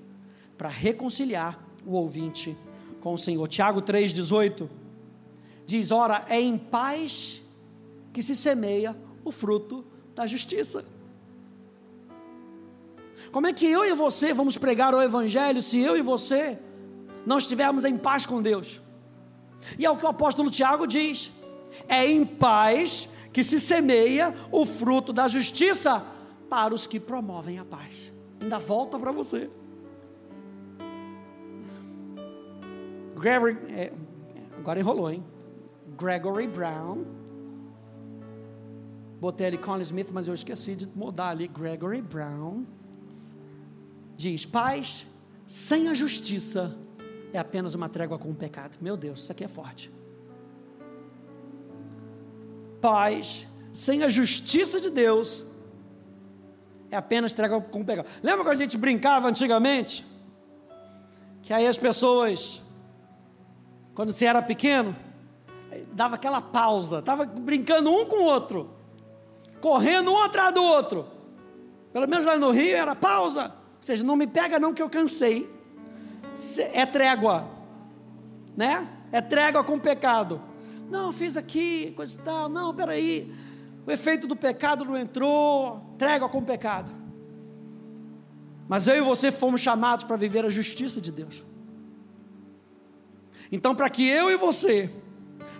para 0.56 0.70
reconciliar 0.70 1.62
o 1.84 1.92
ouvinte 1.92 2.56
com 3.02 3.12
o 3.12 3.18
Senhor. 3.18 3.46
Tiago 3.46 3.82
3,18 3.82 4.70
diz: 5.66 5.90
Ora, 5.90 6.24
é 6.30 6.40
em 6.40 6.56
paz 6.56 7.42
que 8.10 8.22
se 8.22 8.34
semeia 8.34 8.96
o 9.22 9.30
fruto 9.30 9.84
da 10.14 10.26
justiça. 10.26 10.82
Como 13.32 13.46
é 13.46 13.52
que 13.52 13.66
eu 13.66 13.82
e 13.82 13.94
você 13.94 14.34
vamos 14.34 14.58
pregar 14.58 14.94
o 14.94 15.00
Evangelho 15.00 15.62
se 15.62 15.80
eu 15.80 15.96
e 15.96 16.02
você 16.02 16.58
não 17.24 17.38
estivermos 17.38 17.82
em 17.82 17.96
paz 17.96 18.26
com 18.26 18.42
Deus? 18.42 18.82
E 19.78 19.86
é 19.86 19.90
o 19.90 19.96
que 19.96 20.04
o 20.04 20.08
apóstolo 20.08 20.50
Tiago 20.50 20.86
diz: 20.86 21.32
é 21.88 22.04
em 22.06 22.26
paz 22.26 23.08
que 23.32 23.42
se 23.42 23.58
semeia 23.58 24.34
o 24.50 24.66
fruto 24.66 25.14
da 25.14 25.26
justiça 25.26 26.04
para 26.50 26.74
os 26.74 26.86
que 26.86 27.00
promovem 27.00 27.58
a 27.58 27.64
paz. 27.64 28.12
Ainda 28.38 28.58
volta 28.58 28.98
para 28.98 29.10
você. 29.10 29.48
Gregory, 33.18 33.56
é, 33.70 33.92
agora 34.58 34.78
enrolou, 34.78 35.10
hein? 35.10 35.24
Gregory 35.98 36.48
Brown. 36.48 37.04
Botei 39.18 39.46
ali 39.46 39.56
Colin 39.56 39.82
Smith, 39.82 40.10
mas 40.12 40.28
eu 40.28 40.34
esqueci 40.34 40.74
de 40.76 40.86
mudar 40.86 41.28
ali. 41.28 41.48
Gregory 41.48 42.02
Brown 42.02 42.64
diz: 44.16 44.44
paz 44.46 45.06
sem 45.46 45.88
a 45.88 45.94
justiça 45.94 46.76
é 47.32 47.38
apenas 47.38 47.74
uma 47.74 47.88
trégua 47.88 48.18
com 48.18 48.30
o 48.30 48.34
pecado. 48.34 48.76
Meu 48.80 48.96
Deus, 48.96 49.20
isso 49.20 49.32
aqui 49.32 49.44
é 49.44 49.48
forte. 49.48 49.90
Paz 52.80 53.48
sem 53.72 54.02
a 54.02 54.08
justiça 54.08 54.80
de 54.80 54.90
Deus 54.90 55.46
é 56.90 56.96
apenas 56.96 57.32
trégua 57.32 57.60
com 57.60 57.80
o 57.80 57.84
pecado. 57.84 58.06
Lembra 58.22 58.44
quando 58.44 58.56
a 58.56 58.62
gente 58.62 58.76
brincava 58.76 59.28
antigamente? 59.28 60.04
Que 61.42 61.52
aí 61.52 61.66
as 61.66 61.78
pessoas, 61.78 62.62
quando 63.94 64.12
você 64.12 64.26
era 64.26 64.42
pequeno, 64.42 64.94
dava 65.92 66.16
aquela 66.16 66.40
pausa, 66.40 66.98
estava 66.98 67.24
brincando 67.24 67.90
um 67.90 68.04
com 68.04 68.16
o 68.16 68.24
outro, 68.24 68.70
correndo 69.60 70.12
um 70.12 70.22
atrás 70.22 70.52
do 70.52 70.62
outro. 70.62 71.06
Pelo 71.92 72.06
menos 72.06 72.24
lá 72.24 72.36
no 72.36 72.50
Rio 72.50 72.76
era 72.76 72.94
pausa. 72.94 73.61
Ou 73.82 73.86
seja, 73.86 74.04
não 74.04 74.14
me 74.14 74.28
pega 74.28 74.60
não 74.60 74.72
que 74.72 74.80
eu 74.80 74.88
cansei. 74.88 75.52
É 76.72 76.86
trégua, 76.86 77.48
né? 78.56 78.86
É 79.10 79.20
trégua 79.20 79.64
com 79.64 79.76
pecado. 79.76 80.40
Não, 80.88 81.12
fiz 81.12 81.36
aqui, 81.36 81.92
coisa 81.96 82.16
e 82.16 82.22
tal. 82.22 82.48
Não, 82.48 82.72
peraí. 82.72 83.34
O 83.84 83.90
efeito 83.90 84.28
do 84.28 84.36
pecado 84.36 84.84
não 84.84 84.96
entrou. 84.96 85.96
Trégua 85.98 86.28
com 86.28 86.40
pecado. 86.44 86.92
Mas 88.68 88.86
eu 88.86 88.94
e 88.94 89.00
você 89.00 89.32
fomos 89.32 89.60
chamados 89.60 90.04
para 90.04 90.16
viver 90.16 90.44
a 90.44 90.48
justiça 90.48 91.00
de 91.00 91.10
Deus. 91.10 91.44
Então, 93.50 93.74
para 93.74 93.90
que 93.90 94.06
eu 94.06 94.30
e 94.30 94.36
você 94.36 94.88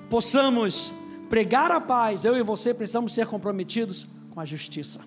possamos 0.08 0.92
pregar 1.28 1.72
a 1.72 1.80
paz, 1.80 2.24
eu 2.24 2.36
e 2.36 2.42
você 2.42 2.72
precisamos 2.72 3.12
ser 3.14 3.26
comprometidos 3.26 4.06
com 4.30 4.38
a 4.38 4.44
justiça. 4.44 5.00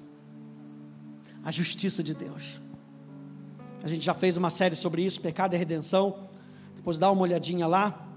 A 1.46 1.50
justiça 1.50 2.04
de 2.04 2.14
Deus. 2.14 2.65
A 3.86 3.88
gente 3.88 4.04
já 4.04 4.16
fez 4.16 4.36
uma 4.36 4.50
série 4.50 4.76
sobre 4.76 5.06
isso, 5.06 5.22
pecado 5.22 5.54
e 5.54 5.58
redenção. 5.58 6.28
Depois 6.76 6.98
dá 6.98 7.12
uma 7.12 7.22
olhadinha 7.22 7.68
lá. 7.68 8.08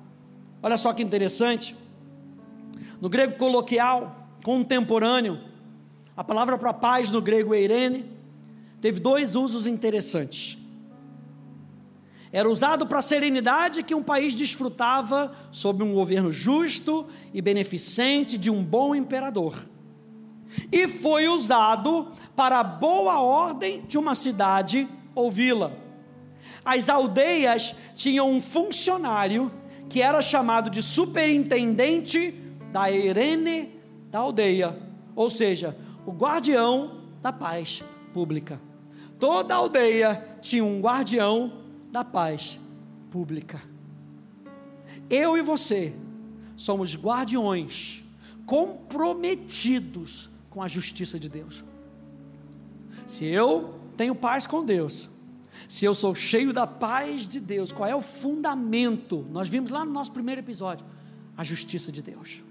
Olha 0.63 0.79
só 0.79 0.95
que 0.95 1.03
interessante. 1.03 1.77
No 2.99 3.11
grego 3.11 3.37
coloquial, 3.37 4.31
contemporâneo, 4.43 5.39
a 6.17 6.25
palavra 6.25 6.57
para 6.57 6.73
paz 6.73 7.11
no 7.11 7.21
grego 7.21 7.55
eirene 7.55 8.07
teve 8.81 8.99
dois 8.99 9.37
usos 9.37 9.67
interessantes. 9.67 10.57
Era 12.33 12.49
usado 12.49 12.87
para 12.87 13.01
a 13.01 13.03
serenidade 13.03 13.83
que 13.83 13.95
um 13.95 14.03
país 14.03 14.35
desfrutava 14.35 15.35
sob 15.51 15.85
um 15.85 15.93
governo 15.93 16.33
justo 16.33 17.07
e 17.35 17.43
beneficente 17.43 18.39
de 18.39 18.51
um 18.51 18.65
bom 18.65 18.95
imperador. 18.95 19.69
E 20.73 20.89
foi 20.89 21.29
usado 21.29 22.11
para 22.35 22.59
a 22.59 22.65
boa 22.65 23.21
ordem 23.21 23.83
de 23.87 23.99
uma 23.99 24.15
cidade 24.15 24.89
ou 25.19 25.33
vila. 25.33 25.77
As 26.65 26.89
aldeias 26.89 27.75
tinham 27.97 28.31
um 28.31 28.41
funcionário 28.41 29.51
que 29.89 30.01
era 30.01 30.21
chamado 30.23 30.71
de 30.71 30.81
superintendente 30.81 32.31
da 32.71 32.89
Irene 32.89 33.77
da 34.13 34.21
aldeia, 34.21 34.79
ou 35.17 35.29
seja, 35.29 35.77
o 36.07 36.13
guardião 36.13 37.03
da 37.21 37.33
paz 37.33 37.83
pública. 38.15 38.61
Toda 39.19 39.57
aldeia 39.57 40.39
tinha 40.41 40.65
um 40.65 40.81
guardião 40.81 41.65
da 41.91 42.05
paz 42.05 42.61
pública. 43.11 43.61
Eu 45.11 45.37
e 45.37 45.43
você 45.43 45.93
somos 46.57 46.95
guardiões 46.95 48.05
comprometidos 48.47 50.31
com 50.49 50.63
a 50.63 50.69
justiça 50.69 51.19
de 51.19 51.29
Deus. 51.29 51.65
Se 53.05 53.25
eu 53.25 53.78
tenho 53.99 54.15
paz 54.15 54.47
com 54.47 54.65
Deus, 54.65 55.11
se 55.67 55.85
eu 55.85 55.93
sou 55.93 56.15
cheio 56.15 56.53
da 56.53 56.67
paz 56.67 57.27
de 57.27 57.41
Deus, 57.41 57.73
qual 57.73 57.89
é 57.89 57.95
o 57.95 58.01
fundamento? 58.01 59.27
Nós 59.31 59.49
vimos 59.49 59.71
lá 59.71 59.85
no 59.85 59.93
nosso 59.93 60.13
primeiro 60.13 60.41
episódio, 60.41 60.87
a 61.37 61.43
justiça 61.43 61.91
de 61.91 62.01
Deus. 62.01 62.43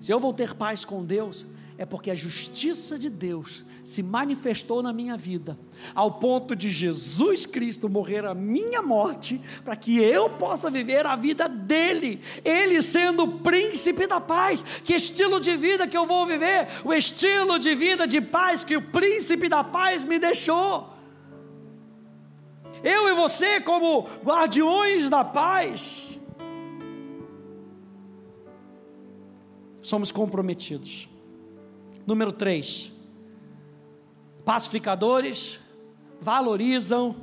Se 0.00 0.12
eu 0.12 0.20
vou 0.20 0.32
ter 0.34 0.54
paz 0.54 0.84
com 0.84 1.02
Deus, 1.02 1.46
é 1.80 1.86
porque 1.86 2.10
a 2.10 2.14
justiça 2.14 2.98
de 2.98 3.08
Deus 3.08 3.64
se 3.82 4.02
manifestou 4.02 4.82
na 4.82 4.92
minha 4.92 5.16
vida, 5.16 5.58
ao 5.94 6.10
ponto 6.10 6.54
de 6.54 6.68
Jesus 6.68 7.46
Cristo 7.46 7.88
morrer 7.88 8.22
a 8.26 8.34
minha 8.34 8.82
morte, 8.82 9.40
para 9.64 9.74
que 9.74 9.96
eu 9.96 10.28
possa 10.28 10.70
viver 10.70 11.06
a 11.06 11.16
vida 11.16 11.48
dele, 11.48 12.20
ele 12.44 12.82
sendo 12.82 13.22
o 13.22 13.38
príncipe 13.38 14.06
da 14.06 14.20
paz. 14.20 14.62
Que 14.84 14.94
estilo 14.94 15.40
de 15.40 15.56
vida 15.56 15.88
que 15.88 15.96
eu 15.96 16.04
vou 16.04 16.26
viver? 16.26 16.68
O 16.84 16.92
estilo 16.92 17.58
de 17.58 17.74
vida 17.74 18.06
de 18.06 18.20
paz 18.20 18.62
que 18.62 18.76
o 18.76 18.82
príncipe 18.82 19.48
da 19.48 19.64
paz 19.64 20.04
me 20.04 20.18
deixou. 20.18 20.86
Eu 22.84 23.08
e 23.08 23.14
você, 23.14 23.58
como 23.58 24.06
guardiões 24.22 25.08
da 25.08 25.24
paz, 25.24 26.20
somos 29.80 30.12
comprometidos. 30.12 31.09
Número 32.06 32.32
3. 32.32 32.92
Pacificadores 34.44 35.60
valorizam 36.20 37.16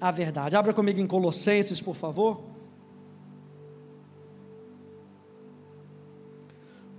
a 0.00 0.10
verdade. 0.10 0.56
Abra 0.56 0.72
comigo 0.72 1.00
em 1.00 1.06
Colossenses, 1.06 1.80
por 1.80 1.94
favor. 1.94 2.42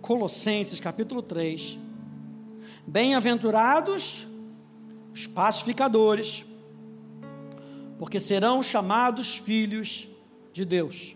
Colossenses 0.02 0.80
capítulo 0.80 1.21
3. 1.21 1.80
Bem-aventurados 2.86 4.28
os 5.13 5.28
pacificadores, 5.28 6.45
porque 7.99 8.19
serão 8.19 8.63
chamados 8.63 9.38
filhos 9.38 10.08
de 10.52 10.65
Deus. 10.65 11.15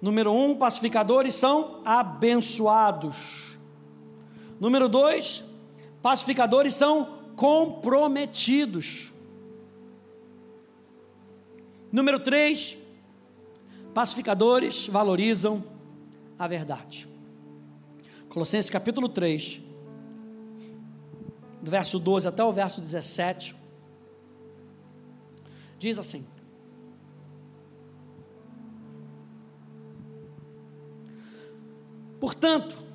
Número 0.00 0.32
um, 0.32 0.56
pacificadores 0.56 1.32
são 1.32 1.80
abençoados. 1.84 3.51
Número 4.62 4.88
dois, 4.88 5.42
pacificadores 6.00 6.74
são 6.74 7.18
comprometidos. 7.34 9.12
Número 11.90 12.20
três, 12.20 12.78
pacificadores 13.92 14.86
valorizam 14.86 15.64
a 16.38 16.46
verdade. 16.46 17.08
Colossenses 18.28 18.70
capítulo 18.70 19.08
3, 19.08 19.60
do 21.60 21.68
verso 21.68 21.98
12 21.98 22.28
até 22.28 22.44
o 22.44 22.52
verso 22.52 22.80
17, 22.80 23.56
diz 25.76 25.98
assim: 25.98 26.24
Portanto, 32.20 32.91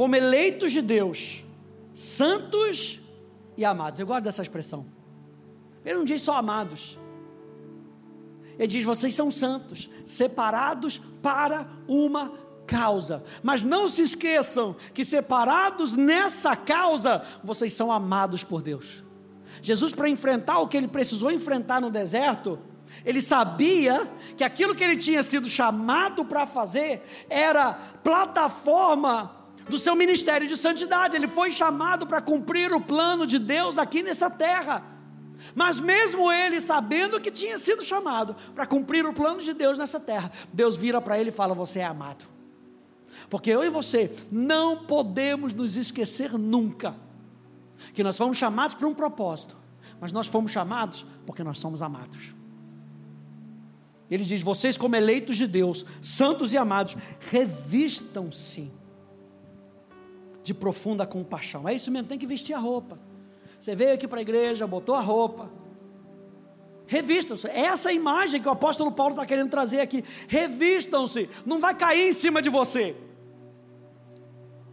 como 0.00 0.16
eleitos 0.16 0.72
de 0.72 0.80
Deus, 0.80 1.44
santos 1.92 3.00
e 3.54 3.66
amados. 3.66 4.00
Eu 4.00 4.06
gosto 4.06 4.24
dessa 4.24 4.40
expressão. 4.40 4.86
Ele 5.84 5.98
não 5.98 6.06
diz 6.06 6.22
só 6.22 6.36
amados. 6.36 6.98
Ele 8.58 8.66
diz: 8.66 8.82
vocês 8.82 9.14
são 9.14 9.30
santos, 9.30 9.90
separados 10.06 10.96
para 11.20 11.68
uma 11.86 12.32
causa. 12.66 13.22
Mas 13.42 13.62
não 13.62 13.90
se 13.90 14.00
esqueçam 14.00 14.74
que 14.94 15.04
separados 15.04 15.94
nessa 15.94 16.56
causa, 16.56 17.22
vocês 17.44 17.74
são 17.74 17.92
amados 17.92 18.42
por 18.42 18.62
Deus. 18.62 19.04
Jesus, 19.60 19.92
para 19.92 20.08
enfrentar 20.08 20.60
o 20.60 20.66
que 20.66 20.78
ele 20.78 20.88
precisou 20.88 21.30
enfrentar 21.30 21.78
no 21.78 21.90
deserto, 21.90 22.58
ele 23.04 23.20
sabia 23.20 24.10
que 24.34 24.44
aquilo 24.44 24.74
que 24.74 24.82
ele 24.82 24.96
tinha 24.96 25.22
sido 25.22 25.46
chamado 25.46 26.24
para 26.24 26.46
fazer 26.46 27.02
era 27.28 27.74
plataforma 28.02 29.39
do 29.68 29.78
seu 29.78 29.94
ministério 29.94 30.46
de 30.46 30.56
santidade. 30.56 31.16
Ele 31.16 31.28
foi 31.28 31.50
chamado 31.50 32.06
para 32.06 32.20
cumprir 32.20 32.72
o 32.72 32.80
plano 32.80 33.26
de 33.26 33.38
Deus 33.38 33.78
aqui 33.78 34.02
nessa 34.02 34.30
terra. 34.30 34.84
Mas 35.54 35.80
mesmo 35.80 36.30
ele 36.30 36.60
sabendo 36.60 37.20
que 37.20 37.30
tinha 37.30 37.58
sido 37.58 37.82
chamado 37.82 38.36
para 38.54 38.66
cumprir 38.66 39.06
o 39.06 39.12
plano 39.12 39.40
de 39.40 39.52
Deus 39.52 39.78
nessa 39.78 39.98
terra, 39.98 40.30
Deus 40.52 40.76
vira 40.76 41.00
para 41.00 41.18
ele 41.18 41.30
e 41.30 41.32
fala: 41.32 41.54
Você 41.54 41.80
é 41.80 41.84
amado. 41.84 42.24
Porque 43.28 43.50
eu 43.50 43.64
e 43.64 43.70
você 43.70 44.14
não 44.30 44.84
podemos 44.84 45.52
nos 45.52 45.76
esquecer 45.76 46.32
nunca 46.32 46.94
que 47.94 48.02
nós 48.02 48.16
fomos 48.16 48.36
chamados 48.36 48.74
para 48.74 48.86
um 48.86 48.94
propósito, 48.94 49.56
mas 50.00 50.12
nós 50.12 50.26
fomos 50.26 50.50
chamados 50.50 51.06
porque 51.24 51.42
nós 51.42 51.58
somos 51.58 51.80
amados. 51.82 52.34
Ele 54.10 54.24
diz: 54.24 54.42
Vocês, 54.42 54.76
como 54.76 54.96
eleitos 54.96 55.36
de 55.36 55.46
Deus, 55.46 55.86
santos 56.02 56.52
e 56.52 56.58
amados, 56.58 56.96
revistam-se 57.30 58.70
de 60.50 60.54
profunda 60.54 61.06
compaixão. 61.06 61.68
É 61.68 61.74
isso 61.74 61.92
mesmo, 61.92 62.08
tem 62.08 62.18
que 62.18 62.26
vestir 62.26 62.54
a 62.54 62.58
roupa. 62.58 62.98
Você 63.58 63.76
veio 63.76 63.94
aqui 63.94 64.08
para 64.08 64.18
a 64.18 64.22
igreja, 64.22 64.66
botou 64.66 64.96
a 64.96 65.00
roupa. 65.00 65.48
Revistam-se. 66.88 67.46
É 67.46 67.66
essa 67.66 67.92
imagem 67.92 68.42
que 68.42 68.48
o 68.48 68.50
apóstolo 68.50 68.90
Paulo 68.90 69.12
está 69.12 69.24
querendo 69.24 69.48
trazer 69.48 69.80
aqui. 69.80 70.04
Revistam-se. 70.26 71.30
Não 71.46 71.60
vai 71.60 71.72
cair 71.72 72.08
em 72.08 72.12
cima 72.12 72.42
de 72.42 72.50
você. 72.50 72.96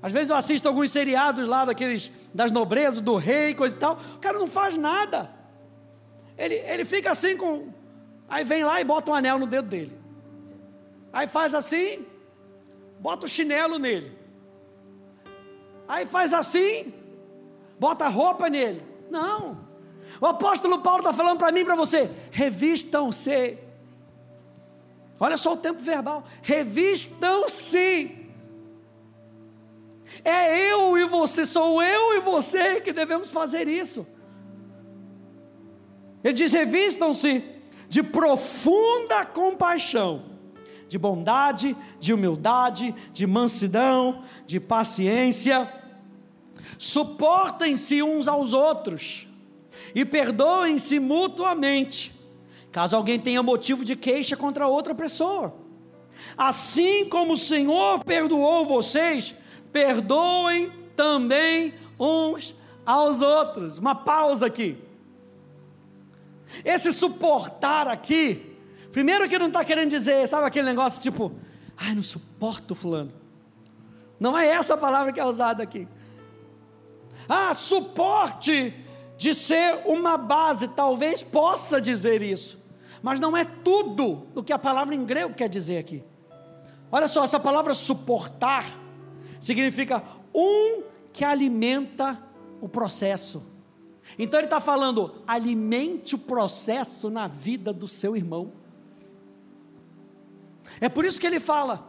Às 0.02 0.12
vezes 0.12 0.32
eu 0.32 0.36
assisto 0.36 0.68
alguns 0.68 0.90
seriados 0.90 1.48
lá 1.48 1.64
daqueles 1.64 2.12
das 2.34 2.52
nobrezas, 2.52 3.02
do 3.02 3.16
rei, 3.18 3.54
coisa 3.54 3.76
e 3.76 3.80
tal. 3.80 4.00
O 4.16 4.18
cara 4.18 4.40
não 4.40 4.48
faz 4.48 4.76
nada. 4.76 5.30
Ele, 6.36 6.56
ele 6.56 6.86
fica 6.86 7.12
assim 7.12 7.38
com. 7.38 7.72
Aí 8.28 8.44
vem 8.44 8.64
lá 8.64 8.82
e 8.82 8.84
bota 8.84 9.12
um 9.12 9.14
anel 9.14 9.38
no 9.38 9.46
dedo 9.46 9.68
dele. 9.68 9.96
Aí 11.14 11.28
faz 11.28 11.54
assim, 11.54 12.04
bota 13.00 13.28
o 13.28 13.30
chinelo 13.30 13.78
nele. 13.78 14.17
Aí 15.88 16.06
faz 16.06 16.34
assim, 16.34 16.94
bota 17.80 18.08
roupa 18.08 18.50
nele. 18.50 18.84
Não. 19.10 19.66
O 20.20 20.26
apóstolo 20.26 20.80
Paulo 20.82 21.00
está 21.00 21.14
falando 21.14 21.38
para 21.38 21.52
mim 21.52 21.62
e 21.62 21.66
para 21.66 21.76
você: 21.76 22.10
revistam-se. 22.32 23.58
Olha 25.20 25.38
só 25.38 25.54
o 25.54 25.58
tempo 25.58 25.82
verbal: 25.82 26.24
revistam-se. 26.42 28.16
É 30.24 30.72
eu 30.72 30.98
e 30.98 31.06
você, 31.06 31.46
sou 31.46 31.82
eu 31.82 32.16
e 32.16 32.20
você 32.22 32.82
que 32.82 32.92
devemos 32.92 33.30
fazer 33.30 33.68
isso. 33.68 34.08
Ele 36.24 36.34
diz: 36.34 36.52
revistam-se 36.52 37.44
de 37.88 38.04
profunda 38.04 39.26
compaixão 39.26 40.37
de 40.88 40.98
bondade, 40.98 41.76
de 42.00 42.14
humildade, 42.14 42.94
de 43.12 43.28
mansidão, 43.28 44.24
de 44.46 44.60
paciência. 44.60 45.72
Suportem-se 46.78 48.02
uns 48.04 48.28
aos 48.28 48.54
outros, 48.54 49.28
e 49.94 50.06
perdoem-se 50.06 51.00
mutuamente, 51.00 52.14
caso 52.72 52.96
alguém 52.96 53.20
tenha 53.20 53.42
motivo 53.42 53.84
de 53.84 53.96
queixa 53.96 54.36
contra 54.36 54.68
outra 54.68 54.94
pessoa. 54.94 55.56
Assim 56.38 57.08
como 57.10 57.34
o 57.34 57.38
Senhor 57.38 58.04
perdoou 58.04 58.66
vocês, 58.66 59.36
perdoem 59.72 60.72
também 60.96 61.74
uns 62.00 62.56
aos 62.86 63.22
outros. 63.22 63.78
Uma 63.78 63.96
pausa 63.96 64.46
aqui. 64.46 64.78
Esse 66.64 66.94
suportar 66.94 67.88
aqui, 67.88 68.47
primeiro 68.98 69.30
que 69.30 69.38
não 69.38 69.46
está 69.46 69.64
querendo 69.64 69.92
dizer, 69.92 70.28
sabe 70.28 70.48
aquele 70.48 70.66
negócio 70.66 71.00
tipo, 71.00 71.32
ai, 71.78 71.94
não 71.94 72.02
suporto 72.02 72.74
fulano. 72.74 73.14
Não 74.20 74.36
é 74.36 74.48
essa 74.48 74.74
a 74.74 74.78
palavra 74.78 75.14
que 75.14 75.20
é 75.20 75.24
usada 75.24 75.62
aqui. 75.62 75.88
Ah, 77.30 77.54
suporte 77.54 78.74
de 79.16 79.36
ser 79.36 79.84
uma 79.86 80.18
base, 80.18 80.70
talvez 80.70 81.22
possa 81.22 81.80
dizer 81.80 82.24
isso, 82.24 82.60
mas 83.04 83.20
não 83.20 83.38
é 83.38 83.46
tudo 83.46 84.26
o 84.34 84.42
que 84.42 84.52
a 84.52 84.58
palavra 84.58 84.96
em 84.96 85.06
grego 85.06 85.36
quer 85.36 85.48
dizer 85.48 85.78
aqui. 85.78 86.04
Olha 86.92 87.08
só, 87.08 87.24
essa 87.24 87.40
palavra 87.40 87.76
suportar 87.76 88.66
significa 89.40 90.02
um 90.34 90.82
que 91.14 91.24
alimenta 91.24 92.20
o 92.60 92.68
processo. 92.68 93.46
Então 94.18 94.40
ele 94.40 94.48
está 94.48 94.60
falando, 94.60 95.22
alimente 95.28 96.16
o 96.16 96.18
processo 96.18 97.12
na 97.12 97.28
vida 97.28 97.72
do 97.72 97.88
seu 97.88 98.18
irmão. 98.18 98.66
É 100.80 100.90
por 100.90 101.06
isso 101.06 101.20
que 101.20 101.28
ele 101.28 101.40
fala, 101.40 101.88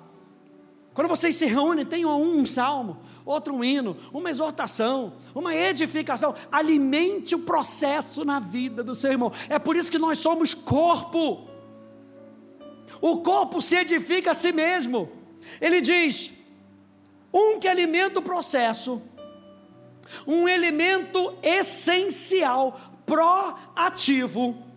quando 0.98 1.08
vocês 1.08 1.36
se 1.36 1.46
reúnem, 1.46 1.86
tenham 1.86 2.20
um 2.20 2.44
salmo, 2.44 3.00
outro 3.24 3.54
um 3.54 3.62
hino, 3.62 3.96
uma 4.12 4.30
exortação, 4.30 5.12
uma 5.32 5.54
edificação. 5.54 6.34
Alimente 6.50 7.36
o 7.36 7.38
processo 7.38 8.24
na 8.24 8.40
vida 8.40 8.82
do 8.82 8.96
seu 8.96 9.12
irmão. 9.12 9.32
É 9.48 9.60
por 9.60 9.76
isso 9.76 9.92
que 9.92 9.98
nós 9.98 10.18
somos 10.18 10.54
corpo. 10.54 11.46
O 13.00 13.18
corpo 13.18 13.62
se 13.62 13.76
edifica 13.76 14.32
a 14.32 14.34
si 14.34 14.50
mesmo. 14.50 15.08
Ele 15.60 15.80
diz: 15.80 16.32
um 17.32 17.60
que 17.60 17.68
alimenta 17.68 18.18
o 18.18 18.22
processo, 18.22 19.00
um 20.26 20.48
elemento 20.48 21.36
essencial, 21.42 22.76
proativo. 23.06 24.67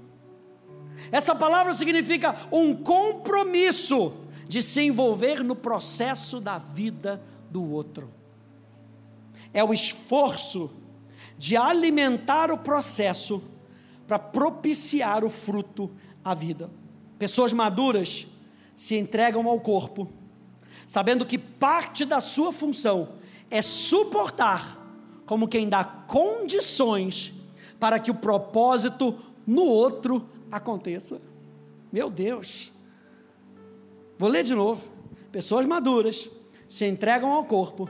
Essa 1.11 1.35
palavra 1.35 1.73
significa 1.73 2.35
um 2.51 2.75
compromisso 2.75 4.13
de 4.47 4.61
se 4.61 4.81
envolver 4.81 5.43
no 5.43 5.55
processo 5.55 6.39
da 6.39 6.57
vida 6.57 7.21
do 7.49 7.69
outro. 7.69 8.09
É 9.53 9.63
o 9.63 9.73
esforço 9.73 10.71
de 11.37 11.57
alimentar 11.57 12.51
o 12.51 12.57
processo 12.57 13.43
para 14.07 14.19
propiciar 14.19 15.23
o 15.23 15.29
fruto 15.29 15.91
à 16.23 16.33
vida. 16.33 16.69
Pessoas 17.19 17.51
maduras 17.51 18.27
se 18.75 18.95
entregam 18.95 19.47
ao 19.47 19.59
corpo, 19.59 20.07
sabendo 20.87 21.25
que 21.25 21.37
parte 21.37 22.05
da 22.05 22.21
sua 22.21 22.51
função 22.51 23.09
é 23.49 23.61
suportar, 23.61 24.77
como 25.25 25.47
quem 25.47 25.67
dá 25.67 25.83
condições 25.83 27.33
para 27.79 27.99
que 27.99 28.11
o 28.11 28.15
propósito 28.15 29.17
no 29.45 29.63
outro 29.63 30.29
aconteça. 30.51 31.21
Meu 31.91 32.09
Deus! 32.09 32.71
Vou 34.17 34.29
ler 34.29 34.43
de 34.43 34.53
novo. 34.53 34.91
Pessoas 35.31 35.65
maduras 35.65 36.29
se 36.67 36.85
entregam 36.85 37.31
ao 37.31 37.45
corpo, 37.45 37.89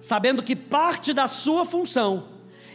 sabendo 0.00 0.42
que 0.42 0.56
parte 0.56 1.12
da 1.12 1.28
sua 1.28 1.64
função 1.64 2.28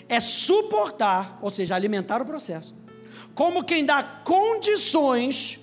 é 0.07 0.19
suportar, 0.19 1.39
ou 1.41 1.49
seja, 1.49 1.75
alimentar 1.75 2.21
o 2.21 2.25
processo, 2.25 2.75
como 3.33 3.63
quem 3.63 3.85
dá 3.85 4.03
condições 4.03 5.59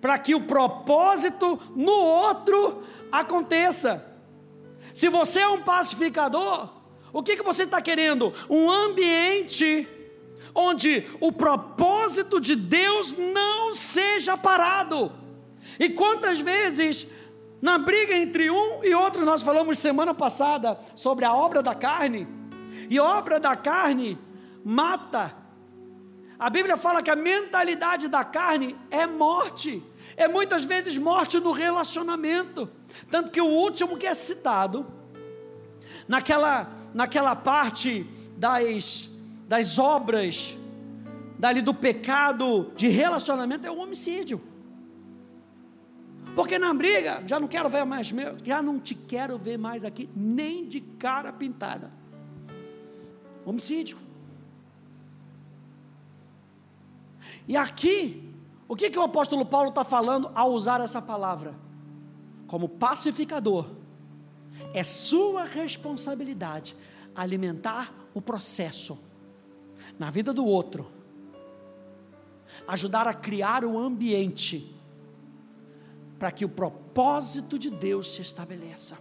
para 0.00 0.18
que 0.18 0.34
o 0.34 0.42
propósito 0.42 1.58
no 1.76 1.92
outro 1.92 2.82
aconteça. 3.10 4.04
Se 4.94 5.08
você 5.08 5.40
é 5.40 5.48
um 5.48 5.62
pacificador, 5.62 6.68
o 7.12 7.22
que, 7.22 7.36
que 7.36 7.42
você 7.42 7.64
está 7.64 7.80
querendo? 7.80 8.32
Um 8.48 8.70
ambiente 8.70 9.88
onde 10.54 11.06
o 11.20 11.32
propósito 11.32 12.40
de 12.40 12.54
Deus 12.54 13.14
não 13.16 13.74
seja 13.74 14.36
parado. 14.36 15.12
E 15.78 15.88
quantas 15.90 16.40
vezes, 16.40 17.06
na 17.60 17.78
briga 17.78 18.14
entre 18.14 18.50
um 18.50 18.84
e 18.84 18.94
outro, 18.94 19.24
nós 19.24 19.42
falamos 19.42 19.78
semana 19.78 20.14
passada 20.14 20.78
sobre 20.94 21.24
a 21.24 21.32
obra 21.32 21.62
da 21.62 21.74
carne, 21.74 22.26
e 22.88 22.98
obra 22.98 23.38
da 23.38 23.56
carne 23.56 24.18
mata. 24.64 25.36
A 26.38 26.50
Bíblia 26.50 26.76
fala 26.76 27.02
que 27.02 27.10
a 27.10 27.16
mentalidade 27.16 28.08
da 28.08 28.24
carne 28.24 28.76
é 28.90 29.06
morte, 29.06 29.82
é 30.16 30.26
muitas 30.26 30.64
vezes 30.64 30.98
morte 30.98 31.38
no 31.38 31.52
relacionamento. 31.52 32.68
Tanto 33.10 33.30
que 33.30 33.40
o 33.40 33.46
último 33.46 33.96
que 33.96 34.06
é 34.06 34.14
citado, 34.14 34.84
naquela, 36.08 36.72
naquela 36.92 37.36
parte 37.36 38.04
das, 38.36 39.08
das 39.52 39.78
obras, 39.78 40.56
dali 41.38 41.60
do 41.60 41.74
pecado 41.74 42.72
de 42.74 42.88
relacionamento, 42.88 43.66
é 43.66 43.70
o 43.70 43.80
homicídio. 43.80 44.40
Porque 46.34 46.58
na 46.58 46.72
briga, 46.72 47.22
já 47.26 47.38
não 47.38 47.46
quero 47.46 47.68
ver 47.68 47.84
mais 47.84 48.10
meu, 48.10 48.34
já 48.42 48.62
não 48.62 48.80
te 48.80 48.94
quero 48.94 49.36
ver 49.36 49.58
mais 49.58 49.84
aqui, 49.84 50.08
nem 50.16 50.66
de 50.66 50.80
cara 50.80 51.30
pintada. 51.30 51.92
Homicídio. 53.44 53.98
E 57.46 57.54
aqui, 57.54 58.32
o 58.66 58.74
que, 58.74 58.88
que 58.88 58.98
o 58.98 59.02
apóstolo 59.02 59.44
Paulo 59.44 59.68
está 59.68 59.84
falando 59.84 60.32
ao 60.34 60.50
usar 60.52 60.80
essa 60.80 61.02
palavra? 61.02 61.54
Como 62.46 62.70
pacificador, 62.70 63.66
é 64.72 64.82
sua 64.82 65.44
responsabilidade 65.44 66.74
alimentar 67.14 67.92
o 68.14 68.22
processo 68.22 69.11
na 69.98 70.10
vida 70.10 70.32
do 70.32 70.44
outro, 70.44 70.90
ajudar 72.66 73.08
a 73.08 73.14
criar 73.14 73.64
o 73.64 73.78
ambiente 73.78 74.74
para 76.18 76.30
que 76.30 76.44
o 76.44 76.48
propósito 76.48 77.58
de 77.58 77.70
Deus 77.70 78.12
se 78.14 78.22
estabeleça. 78.22 78.96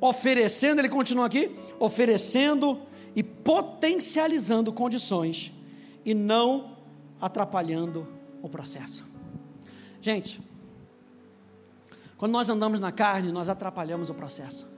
Oferecendo, 0.00 0.80
ele 0.80 0.88
continua 0.88 1.26
aqui, 1.26 1.54
oferecendo 1.78 2.80
e 3.14 3.22
potencializando 3.22 4.72
condições 4.72 5.52
e 6.04 6.14
não 6.14 6.76
atrapalhando 7.20 8.06
o 8.42 8.48
processo. 8.48 9.04
Gente, 10.00 10.40
quando 12.16 12.32
nós 12.32 12.48
andamos 12.48 12.80
na 12.80 12.92
carne, 12.92 13.32
nós 13.32 13.48
atrapalhamos 13.48 14.10
o 14.10 14.14
processo. 14.14 14.73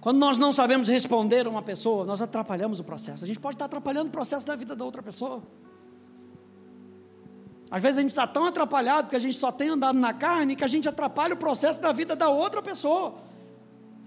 Quando 0.00 0.18
nós 0.18 0.36
não 0.38 0.52
sabemos 0.52 0.88
responder 0.88 1.46
a 1.46 1.50
uma 1.50 1.62
pessoa, 1.62 2.04
nós 2.04 2.22
atrapalhamos 2.22 2.78
o 2.78 2.84
processo. 2.84 3.24
A 3.24 3.26
gente 3.26 3.40
pode 3.40 3.56
estar 3.56 3.64
atrapalhando 3.64 4.08
o 4.08 4.12
processo 4.12 4.46
da 4.46 4.54
vida 4.54 4.76
da 4.76 4.84
outra 4.84 5.02
pessoa. 5.02 5.42
Às 7.70 7.82
vezes 7.82 7.98
a 7.98 8.00
gente 8.00 8.10
está 8.10 8.26
tão 8.26 8.46
atrapalhado 8.46 9.04
porque 9.04 9.16
a 9.16 9.20
gente 9.20 9.36
só 9.36 9.52
tem 9.52 9.68
andado 9.68 9.98
na 9.98 10.14
carne 10.14 10.56
que 10.56 10.64
a 10.64 10.68
gente 10.68 10.88
atrapalha 10.88 11.34
o 11.34 11.36
processo 11.36 11.82
da 11.82 11.92
vida 11.92 12.16
da 12.16 12.28
outra 12.28 12.62
pessoa. 12.62 13.16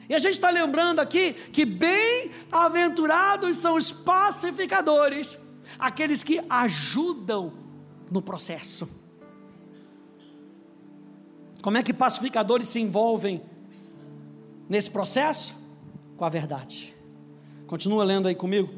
E 0.10 0.16
a 0.16 0.20
gente 0.20 0.34
está 0.34 0.50
lembrando 0.50 1.00
aqui 1.00 1.34
que 1.34 1.64
bem-aventurados 1.66 3.58
são 3.58 3.76
os 3.76 3.92
pacificadores, 3.92 5.38
aqueles 5.78 6.24
que 6.24 6.44
ajudam 6.50 7.54
no 8.10 8.22
processo. 8.22 8.90
Como 11.62 11.78
é 11.78 11.84
que 11.84 11.94
pacificadores 11.94 12.68
se 12.68 12.80
envolvem 12.80 13.44
nesse 14.68 14.90
processo? 14.90 15.61
Com 16.22 16.26
a 16.26 16.30
verdade. 16.30 16.96
Continua 17.66 18.04
lendo 18.04 18.28
aí 18.28 18.36
comigo. 18.36 18.70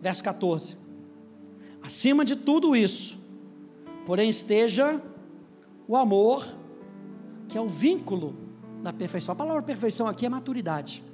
Verso 0.00 0.24
14. 0.24 0.78
Acima 1.82 2.24
de 2.24 2.36
tudo 2.36 2.74
isso, 2.74 3.20
porém 4.06 4.30
esteja 4.30 4.98
o 5.86 5.94
amor, 5.94 6.46
que 7.48 7.58
é 7.58 7.60
o 7.60 7.68
vínculo 7.68 8.34
da 8.82 8.94
perfeição. 8.94 9.34
A 9.34 9.36
palavra 9.36 9.62
perfeição 9.62 10.08
aqui 10.08 10.24
é 10.24 10.30
maturidade. 10.30 11.04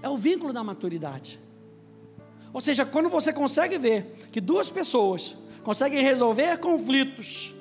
É 0.00 0.08
o 0.08 0.16
vínculo 0.16 0.54
da 0.54 0.64
maturidade. 0.64 1.38
Ou 2.50 2.62
seja, 2.62 2.86
quando 2.86 3.10
você 3.10 3.30
consegue 3.30 3.76
ver 3.76 4.28
que 4.32 4.40
duas 4.40 4.70
pessoas 4.70 5.36
conseguem 5.68 6.02
resolver 6.02 6.56
conflitos, 6.60 7.54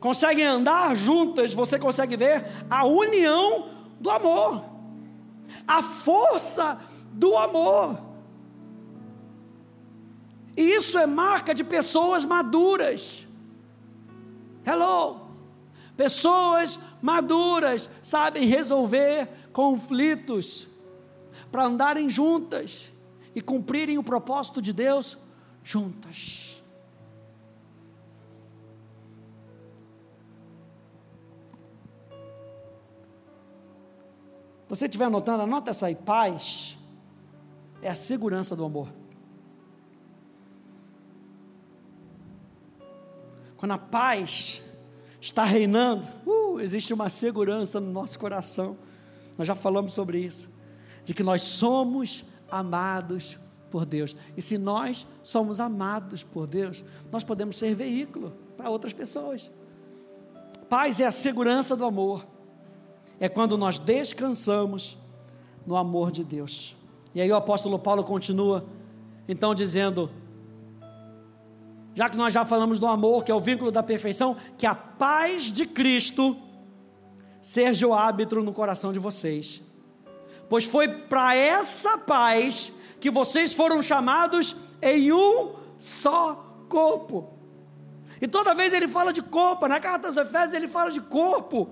conseguem 0.00 0.46
andar 0.46 0.96
juntas, 0.96 1.52
você 1.52 1.78
consegue 1.78 2.16
ver 2.16 2.46
a 2.70 2.86
união 2.86 3.68
do 4.00 4.08
amor, 4.08 4.64
a 5.68 5.82
força 5.82 6.80
do 7.12 7.36
amor. 7.36 8.00
E 10.56 10.62
isso 10.62 10.98
é 10.98 11.04
marca 11.04 11.52
de 11.52 11.62
pessoas 11.62 12.24
maduras. 12.24 13.28
Hello! 14.64 15.28
Pessoas 15.98 16.78
maduras 17.02 17.90
sabem 18.00 18.46
resolver 18.46 19.28
conflitos 19.52 20.66
para 21.52 21.66
andarem 21.66 22.08
juntas 22.08 22.90
e 23.34 23.42
cumprirem 23.42 23.98
o 23.98 24.02
propósito 24.02 24.62
de 24.62 24.72
Deus 24.72 25.18
juntas. 25.62 26.53
Você 34.74 34.86
estiver 34.86 35.04
anotando, 35.04 35.42
anota 35.42 35.70
essa 35.70 35.86
aí: 35.86 35.94
paz 35.94 36.76
é 37.80 37.88
a 37.88 37.94
segurança 37.94 38.56
do 38.56 38.64
amor. 38.64 38.88
Quando 43.56 43.72
a 43.72 43.78
paz 43.78 44.62
está 45.20 45.44
reinando, 45.44 46.06
uh, 46.26 46.60
existe 46.60 46.92
uma 46.92 47.08
segurança 47.08 47.80
no 47.80 47.90
nosso 47.90 48.18
coração. 48.18 48.76
Nós 49.38 49.46
já 49.46 49.54
falamos 49.54 49.92
sobre 49.92 50.18
isso, 50.18 50.50
de 51.04 51.14
que 51.14 51.22
nós 51.22 51.42
somos 51.42 52.24
amados 52.50 53.38
por 53.70 53.86
Deus. 53.86 54.16
E 54.36 54.42
se 54.42 54.58
nós 54.58 55.06
somos 55.22 55.60
amados 55.60 56.22
por 56.22 56.46
Deus, 56.46 56.84
nós 57.10 57.24
podemos 57.24 57.56
ser 57.56 57.74
veículo 57.74 58.32
para 58.56 58.68
outras 58.70 58.92
pessoas. 58.92 59.50
Paz 60.68 61.00
é 61.00 61.06
a 61.06 61.12
segurança 61.12 61.76
do 61.76 61.84
amor. 61.84 62.33
É 63.20 63.28
quando 63.28 63.56
nós 63.56 63.78
descansamos 63.78 64.98
no 65.66 65.76
amor 65.76 66.10
de 66.10 66.24
Deus. 66.24 66.76
E 67.14 67.20
aí 67.20 67.30
o 67.30 67.36
apóstolo 67.36 67.78
Paulo 67.78 68.02
continua, 68.02 68.64
então 69.28 69.54
dizendo: 69.54 70.10
já 71.94 72.10
que 72.10 72.16
nós 72.16 72.34
já 72.34 72.44
falamos 72.44 72.78
do 72.78 72.86
amor, 72.86 73.24
que 73.24 73.30
é 73.30 73.34
o 73.34 73.40
vínculo 73.40 73.70
da 73.70 73.82
perfeição, 73.82 74.36
que 74.58 74.66
a 74.66 74.74
paz 74.74 75.44
de 75.44 75.64
Cristo 75.64 76.36
seja 77.40 77.86
o 77.86 77.94
árbitro 77.94 78.42
no 78.42 78.52
coração 78.52 78.92
de 78.92 78.98
vocês. 78.98 79.62
Pois 80.48 80.64
foi 80.64 80.88
para 80.88 81.36
essa 81.36 81.96
paz 81.96 82.72
que 83.00 83.10
vocês 83.10 83.52
foram 83.52 83.80
chamados 83.80 84.56
em 84.82 85.12
um 85.12 85.52
só 85.78 86.64
corpo. 86.68 87.32
E 88.20 88.26
toda 88.26 88.54
vez 88.54 88.72
ele 88.72 88.88
fala 88.88 89.12
de 89.12 89.22
corpo, 89.22 89.68
na 89.68 89.78
carta 89.78 90.08
aos 90.08 90.16
Efésios 90.16 90.54
ele 90.54 90.68
fala 90.68 90.90
de 90.90 91.00
corpo. 91.00 91.68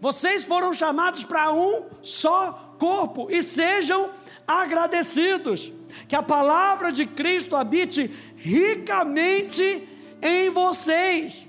Vocês 0.00 0.44
foram 0.44 0.72
chamados 0.72 1.24
para 1.24 1.52
um 1.52 1.84
só 2.02 2.74
corpo 2.78 3.28
e 3.30 3.42
sejam 3.42 4.10
agradecidos. 4.46 5.72
Que 6.06 6.16
a 6.16 6.22
palavra 6.22 6.92
de 6.92 7.04
Cristo 7.04 7.56
habite 7.56 8.10
ricamente 8.36 9.88
em 10.22 10.50
vocês. 10.50 11.48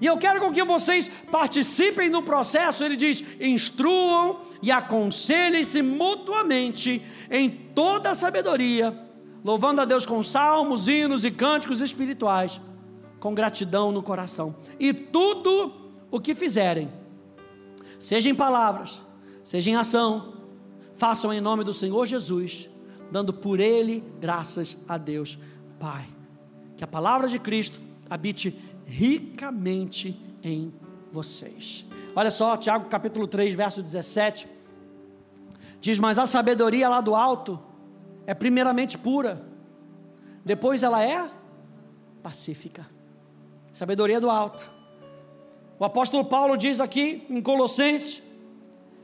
E 0.00 0.06
eu 0.06 0.16
quero 0.16 0.40
com 0.40 0.52
que 0.52 0.62
vocês 0.62 1.10
participem 1.30 2.10
do 2.10 2.22
processo. 2.22 2.84
Ele 2.84 2.96
diz: 2.96 3.24
instruam 3.40 4.40
e 4.62 4.70
aconselhem-se 4.70 5.82
mutuamente 5.82 7.02
em 7.30 7.50
toda 7.50 8.10
a 8.10 8.14
sabedoria, 8.14 8.96
louvando 9.44 9.80
a 9.80 9.84
Deus 9.84 10.06
com 10.06 10.22
salmos, 10.22 10.88
hinos 10.88 11.24
e 11.24 11.30
cânticos 11.30 11.80
espirituais, 11.80 12.60
com 13.18 13.34
gratidão 13.34 13.90
no 13.90 14.02
coração. 14.02 14.54
E 14.78 14.92
tudo 14.92 15.72
o 16.10 16.20
que 16.20 16.34
fizerem, 16.34 16.90
seja 17.98 18.28
em 18.28 18.34
palavras, 18.34 19.02
seja 19.42 19.70
em 19.70 19.76
ação, 19.76 20.34
façam 20.94 21.32
em 21.32 21.40
nome 21.40 21.64
do 21.64 21.74
Senhor 21.74 22.06
Jesus, 22.06 22.68
dando 23.10 23.32
por 23.32 23.60
Ele 23.60 24.04
graças 24.20 24.76
a 24.88 24.98
Deus, 24.98 25.38
Pai. 25.78 26.06
Que 26.76 26.84
a 26.84 26.86
palavra 26.86 27.28
de 27.28 27.38
Cristo 27.38 27.80
habite 28.08 28.56
ricamente 28.86 30.18
em 30.42 30.72
vocês. 31.10 31.84
Olha 32.14 32.30
só, 32.30 32.56
Tiago 32.56 32.88
capítulo 32.88 33.26
3, 33.26 33.54
verso 33.54 33.82
17. 33.82 34.48
Diz: 35.80 35.98
Mas 35.98 36.18
a 36.18 36.26
sabedoria 36.26 36.88
lá 36.88 37.00
do 37.00 37.14
alto 37.14 37.60
é 38.26 38.34
primeiramente 38.34 38.98
pura, 38.98 39.44
depois 40.44 40.82
ela 40.82 41.02
é 41.02 41.30
pacífica. 42.22 42.86
Sabedoria 43.72 44.20
do 44.20 44.28
alto. 44.28 44.77
O 45.78 45.84
apóstolo 45.84 46.24
Paulo 46.24 46.56
diz 46.56 46.80
aqui 46.80 47.24
em 47.30 47.40
Colossenses 47.40 48.22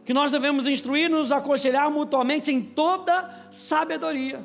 que 0.05 0.13
nós 0.13 0.31
devemos 0.31 0.67
instruir, 0.67 1.09
nos 1.09 1.31
aconselhar 1.31 1.91
mutuamente 1.91 2.51
em 2.51 2.61
toda 2.61 3.47
sabedoria. 3.51 4.45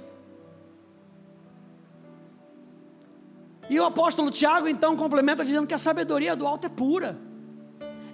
E 3.69 3.79
o 3.79 3.85
apóstolo 3.85 4.31
Tiago 4.31 4.67
então 4.67 4.95
complementa 4.95 5.43
dizendo 5.43 5.67
que 5.67 5.73
a 5.73 5.77
sabedoria 5.77 6.35
do 6.35 6.47
alto 6.47 6.67
é 6.67 6.69
pura, 6.69 7.19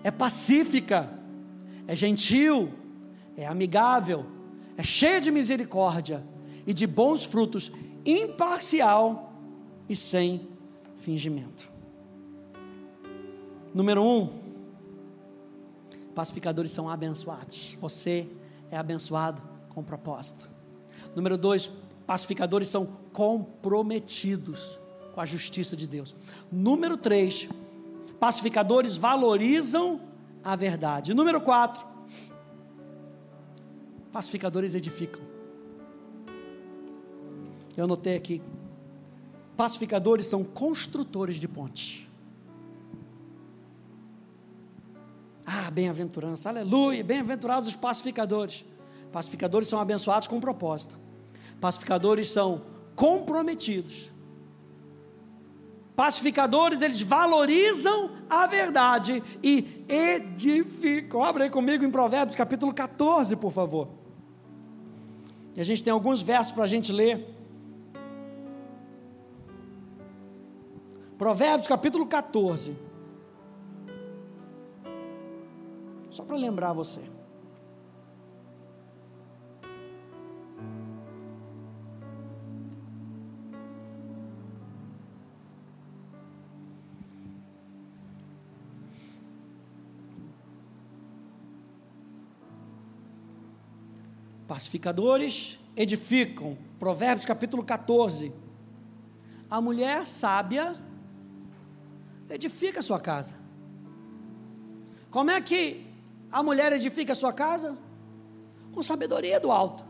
é 0.03 0.11
pacífica, 0.11 1.09
é 1.87 1.95
gentil, 1.95 2.73
é 3.37 3.45
amigável, 3.45 4.25
é 4.77 4.83
cheia 4.83 5.21
de 5.21 5.31
misericórdia 5.31 6.25
e 6.65 6.73
de 6.73 6.87
bons 6.87 7.25
frutos, 7.25 7.71
imparcial 8.05 9.33
e 9.87 9.95
sem 9.95 10.47
fingimento. 10.95 11.74
Número 13.75 14.01
um, 14.01 14.29
pacificadores 16.15 16.71
são 16.71 16.89
abençoados. 16.89 17.77
Você 17.81 18.25
é 18.71 18.77
abençoado 18.77 19.41
com 19.67 19.83
propósito. 19.83 20.49
Número 21.13 21.37
dois, 21.37 21.69
pacificadores 22.07 22.69
são 22.69 22.85
comprometidos 23.11 24.79
com 25.13 25.19
a 25.19 25.25
justiça 25.25 25.75
de 25.75 25.85
Deus. 25.85 26.15
Número 26.49 26.95
3, 26.95 27.49
pacificadores 28.17 28.95
valorizam 28.95 29.99
a 30.41 30.55
verdade. 30.55 31.13
Número 31.13 31.41
4, 31.41 31.85
pacificadores 34.09 34.73
edificam. 34.73 35.21
Eu 37.75 37.83
anotei 37.83 38.15
aqui. 38.15 38.41
Pacificadores 39.57 40.27
são 40.27 40.45
construtores 40.45 41.41
de 41.41 41.47
pontes. 41.49 42.04
Ah, 45.45 45.69
bem-aventurança, 45.69 46.49
aleluia, 46.49 47.03
bem-aventurados 47.03 47.69
os 47.69 47.75
pacificadores. 47.75 48.65
Pacificadores 49.11 49.67
são 49.67 49.79
abençoados 49.79 50.27
com 50.27 50.39
propósito. 50.39 50.97
Pacificadores 51.59 52.31
são 52.31 52.63
comprometidos 52.95 54.11
Pacificadores, 55.95 56.81
eles 56.81 57.01
valorizam 57.01 58.11
a 58.29 58.45
verdade 58.45 59.23
e 59.41 59.85
edificam. 59.87 61.23
Abre 61.23 61.43
aí 61.43 61.49
comigo 61.49 61.85
em 61.85 61.89
Provérbios 61.89 62.35
capítulo 62.35 62.73
14, 62.73 63.37
por 63.37 63.51
favor. 63.51 63.87
E 65.55 65.61
a 65.61 65.63
gente 65.63 65.81
tem 65.81 65.93
alguns 65.93 66.21
versos 66.21 66.51
para 66.51 66.65
a 66.65 66.67
gente 66.67 66.91
ler. 66.91 67.33
Provérbios 71.17 71.65
capítulo 71.65 72.05
14. 72.05 72.75
Só 76.15 76.23
para 76.23 76.37
lembrar 76.37 76.71
você. 76.71 77.01
Pacificadores 94.47 95.59
edificam. 95.75 96.57
Provérbios 96.79 97.25
capítulo 97.25 97.61
14. 97.61 98.31
A 99.49 99.59
mulher 99.59 100.07
sábia 100.07 100.81
edifica 102.29 102.79
a 102.79 102.81
sua 102.81 103.01
casa. 103.01 103.35
Como 105.11 105.29
é 105.29 105.41
que 105.41 105.84
a 106.35 106.43
mulher 106.43 106.73
edifica 106.73 107.13
a 107.13 107.15
sua 107.15 107.31
casa? 107.31 107.77
Com 108.73 108.83
sabedoria 108.83 109.39
do 109.39 109.53
alto. 109.53 109.85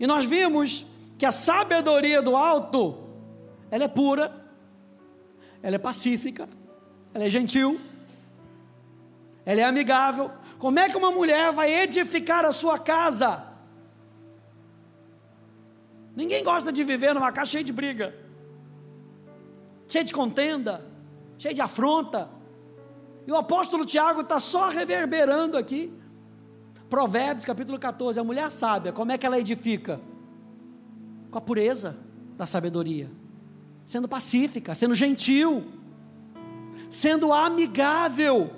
E 0.00 0.08
nós 0.08 0.24
vimos 0.24 0.84
que 1.16 1.24
a 1.24 1.30
sabedoria 1.30 2.20
do 2.20 2.34
alto, 2.34 2.98
ela 3.70 3.84
é 3.84 3.88
pura, 3.88 4.44
ela 5.62 5.76
é 5.76 5.78
pacífica, 5.78 6.48
ela 7.14 7.22
é 7.22 7.30
gentil, 7.30 7.80
ela 9.46 9.60
é 9.60 9.62
amigável, 9.62 10.32
como 10.58 10.80
é 10.80 10.90
que 10.90 10.96
uma 10.96 11.12
mulher 11.12 11.52
vai 11.52 11.72
edificar 11.72 12.44
a 12.44 12.50
sua 12.50 12.76
casa? 12.76 13.44
Ninguém 16.16 16.42
gosta 16.42 16.72
de 16.72 16.82
viver 16.82 17.14
numa 17.14 17.30
casa 17.30 17.52
cheia 17.52 17.62
de 17.62 17.72
briga, 17.72 18.12
cheia 19.86 20.02
de 20.02 20.12
contenda, 20.12 20.84
cheia 21.38 21.54
de 21.54 21.60
afronta. 21.60 22.39
E 23.26 23.32
o 23.32 23.36
apóstolo 23.36 23.84
Tiago 23.84 24.22
está 24.22 24.40
só 24.40 24.68
reverberando 24.68 25.56
aqui. 25.56 25.92
Provérbios 26.88 27.44
capítulo 27.44 27.78
14, 27.78 28.18
a 28.18 28.24
mulher 28.24 28.50
sábia, 28.50 28.92
como 28.92 29.12
é 29.12 29.18
que 29.18 29.24
ela 29.24 29.38
edifica? 29.38 30.00
Com 31.30 31.38
a 31.38 31.40
pureza 31.40 31.96
da 32.36 32.44
sabedoria, 32.46 33.08
sendo 33.84 34.08
pacífica, 34.08 34.74
sendo 34.74 34.94
gentil, 34.94 35.64
sendo 36.88 37.32
amigável, 37.32 38.50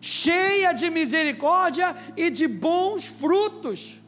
cheia 0.00 0.72
de 0.72 0.88
misericórdia 0.88 1.94
e 2.16 2.30
de 2.30 2.48
bons 2.48 3.04
frutos, 3.04 4.00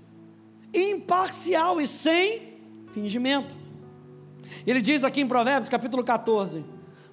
imparcial 0.73 1.81
e 1.81 1.87
sem 1.87 2.55
fingimento. 2.92 3.55
Ele 4.66 4.81
diz 4.81 5.05
aqui 5.05 5.21
em 5.21 5.29
Provérbios 5.29 5.68
capítulo 5.68 6.03
14: 6.03 6.64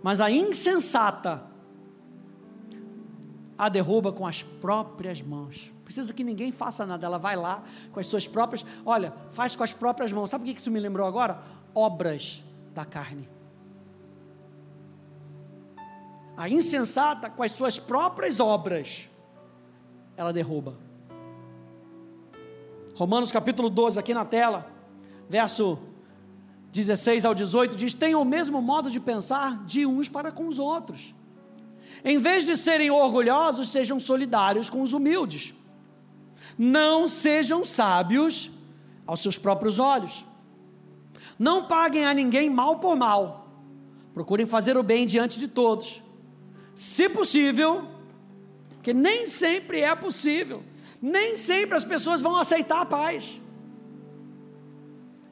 Mas 0.01 0.21
a 0.21 0.31
insensata 0.31 1.54
a 3.57 3.69
derruba 3.69 4.11
com 4.11 4.25
as 4.25 4.43
próprias 4.43 5.21
mãos. 5.21 5.73
Precisa 5.83 6.13
que 6.13 6.23
ninguém 6.23 6.51
faça 6.51 6.85
nada, 6.85 7.05
ela 7.05 7.17
vai 7.17 7.35
lá 7.35 7.63
com 7.91 7.99
as 7.99 8.07
suas 8.07 8.27
próprias, 8.27 8.65
olha, 8.85 9.13
faz 9.31 9.55
com 9.55 9.63
as 9.63 9.73
próprias 9.73 10.11
mãos. 10.11 10.29
Sabe 10.29 10.49
o 10.49 10.53
que 10.53 10.59
isso 10.59 10.71
me 10.71 10.79
lembrou 10.79 11.07
agora? 11.07 11.41
Obras 11.73 12.43
da 12.73 12.83
carne. 12.83 13.29
A 16.35 16.49
insensata, 16.49 17.29
com 17.29 17.41
as 17.43 17.51
suas 17.51 17.79
próprias 17.79 18.39
obras, 18.39 19.09
ela 20.17 20.33
derruba. 20.33 20.77
Romanos 22.95 23.31
capítulo 23.31 23.69
12, 23.69 23.99
aqui 23.99 24.13
na 24.13 24.25
tela, 24.25 24.69
verso 25.29 25.79
16 26.73 27.23
ao 27.23 27.33
18, 27.33 27.77
diz: 27.77 27.93
Tenham 27.93 28.21
o 28.21 28.25
mesmo 28.25 28.61
modo 28.61 28.91
de 28.91 28.99
pensar 28.99 29.63
de 29.65 29.85
uns 29.85 30.09
para 30.09 30.29
com 30.29 30.47
os 30.47 30.59
outros. 30.59 31.14
Em 32.05 32.19
vez 32.19 32.45
de 32.45 32.55
serem 32.55 32.91
orgulhosos, 32.91 33.69
sejam 33.69 33.99
solidários 33.99 34.69
com 34.69 34.83
os 34.83 34.93
humildes. 34.93 35.55
Não 36.55 37.07
sejam 37.07 37.65
sábios 37.65 38.51
aos 39.07 39.21
seus 39.21 39.39
próprios 39.39 39.79
olhos. 39.79 40.23
Não 41.37 41.65
paguem 41.65 42.05
a 42.05 42.13
ninguém 42.13 42.47
mal 42.47 42.77
por 42.77 42.95
mal. 42.95 43.49
Procurem 44.13 44.45
fazer 44.45 44.77
o 44.77 44.83
bem 44.83 45.07
diante 45.07 45.39
de 45.39 45.47
todos. 45.47 46.03
Se 46.75 47.09
possível, 47.09 47.87
que 48.83 48.93
nem 48.93 49.25
sempre 49.25 49.81
é 49.81 49.95
possível, 49.95 50.63
nem 51.01 51.35
sempre 51.35 51.75
as 51.75 51.83
pessoas 51.83 52.21
vão 52.21 52.37
aceitar 52.37 52.81
a 52.81 52.85
paz. 52.85 53.41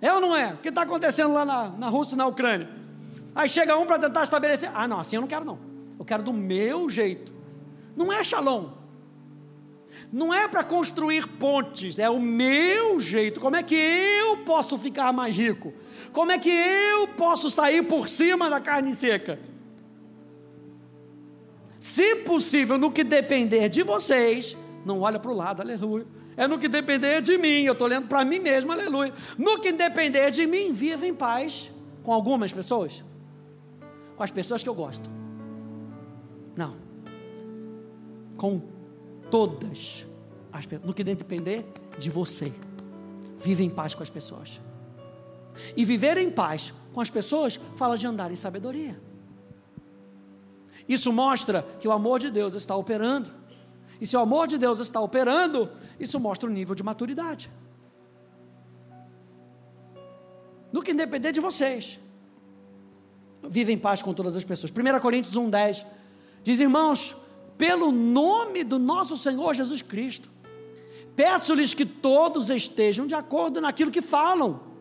É 0.01 0.11
ou 0.11 0.19
não 0.19 0.35
é? 0.35 0.53
O 0.53 0.57
que 0.57 0.69
está 0.69 0.81
acontecendo 0.81 1.33
lá 1.33 1.45
na, 1.45 1.69
na 1.69 1.87
Rússia 1.87 2.17
na 2.17 2.25
Ucrânia? 2.25 2.67
Aí 3.35 3.47
chega 3.47 3.77
um 3.77 3.85
para 3.85 3.99
tentar 3.99 4.23
estabelecer. 4.23 4.71
Ah, 4.73 4.87
não, 4.87 4.99
assim 4.99 5.17
eu 5.17 5.21
não 5.21 5.27
quero 5.27 5.45
não. 5.45 5.72
Eu 6.03 6.05
quero 6.05 6.21
do 6.21 6.33
meu 6.33 6.89
jeito. 6.89 7.33
Não 7.95 8.11
é 8.11 8.21
shalom. 8.25 8.71
Não 10.11 10.33
é 10.33 10.49
para 10.49 10.61
construir 10.61 11.25
pontes, 11.25 11.97
é 11.97 12.09
o 12.09 12.19
meu 12.19 12.99
jeito. 12.99 13.39
Como 13.39 13.55
é 13.55 13.63
que 13.63 13.73
eu 13.73 14.35
posso 14.39 14.77
ficar 14.77 15.13
mais 15.13 15.37
rico? 15.37 15.73
Como 16.11 16.29
é 16.29 16.37
que 16.37 16.49
eu 16.49 17.07
posso 17.07 17.49
sair 17.49 17.83
por 17.83 18.09
cima 18.09 18.49
da 18.49 18.59
carne 18.59 18.93
seca? 18.93 19.39
Se 21.79 22.17
possível, 22.17 22.77
no 22.77 22.91
que 22.91 23.05
depender 23.05 23.69
de 23.69 23.81
vocês, 23.81 24.57
não 24.83 24.99
olha 24.99 25.19
para 25.19 25.31
o 25.31 25.33
lado, 25.33 25.61
aleluia. 25.61 26.05
É 26.35 26.49
no 26.49 26.59
que 26.59 26.67
depender 26.67 27.21
de 27.21 27.37
mim, 27.37 27.63
eu 27.63 27.71
estou 27.71 27.87
lendo 27.87 28.09
para 28.09 28.25
mim 28.25 28.39
mesmo, 28.39 28.73
aleluia. 28.73 29.13
No 29.37 29.57
que 29.57 29.71
depender 29.71 30.31
de 30.31 30.45
mim, 30.45 30.73
viva 30.73 31.07
em 31.07 31.13
paz 31.13 31.71
com 32.03 32.11
algumas 32.11 32.51
pessoas, 32.51 33.05
com 34.17 34.23
as 34.23 34.31
pessoas 34.31 34.61
que 34.61 34.67
eu 34.67 34.75
gosto. 34.75 35.22
Não. 36.55 36.75
Com 38.37 38.61
todas 39.29 40.05
as 40.51 40.65
pessoas. 40.65 40.87
No 40.87 40.93
que 40.93 41.03
depender 41.03 41.65
de 41.97 42.09
você. 42.09 42.53
Vive 43.37 43.63
em 43.63 43.69
paz 43.69 43.93
com 43.95 44.03
as 44.03 44.09
pessoas. 44.09 44.61
E 45.75 45.85
viver 45.85 46.17
em 46.17 46.29
paz 46.29 46.73
com 46.93 47.01
as 47.01 47.09
pessoas 47.09 47.59
fala 47.75 47.97
de 47.97 48.07
andar 48.07 48.31
em 48.31 48.35
sabedoria. 48.35 48.99
Isso 50.87 51.11
mostra 51.11 51.63
que 51.79 51.87
o 51.87 51.91
amor 51.91 52.19
de 52.19 52.29
Deus 52.29 52.55
está 52.55 52.75
operando. 52.75 53.31
E 54.01 54.07
se 54.07 54.17
o 54.17 54.19
amor 54.19 54.47
de 54.47 54.57
Deus 54.57 54.79
está 54.79 54.99
operando, 54.99 55.71
isso 55.99 56.19
mostra 56.19 56.49
o 56.49 56.51
nível 56.51 56.75
de 56.75 56.83
maturidade. 56.83 57.49
No 60.71 60.81
que 60.81 60.93
depender 60.93 61.31
de 61.31 61.39
vocês. 61.39 61.99
Vive 63.47 63.71
em 63.71 63.77
paz 63.77 64.01
com 64.01 64.13
todas 64.13 64.35
as 64.35 64.43
pessoas. 64.43 64.71
1 64.71 64.99
Coríntios 64.99 65.35
1,10 65.35 65.85
Diz, 66.43 66.59
irmãos, 66.59 67.15
pelo 67.57 67.91
nome 67.91 68.63
do 68.63 68.77
nosso 68.77 69.17
Senhor 69.17 69.53
Jesus 69.53 69.81
Cristo, 69.81 70.29
peço-lhes 71.15 71.73
que 71.73 71.85
todos 71.85 72.49
estejam 72.49 73.07
de 73.07 73.15
acordo 73.15 73.61
naquilo 73.61 73.91
que 73.91 74.01
falam, 74.01 74.73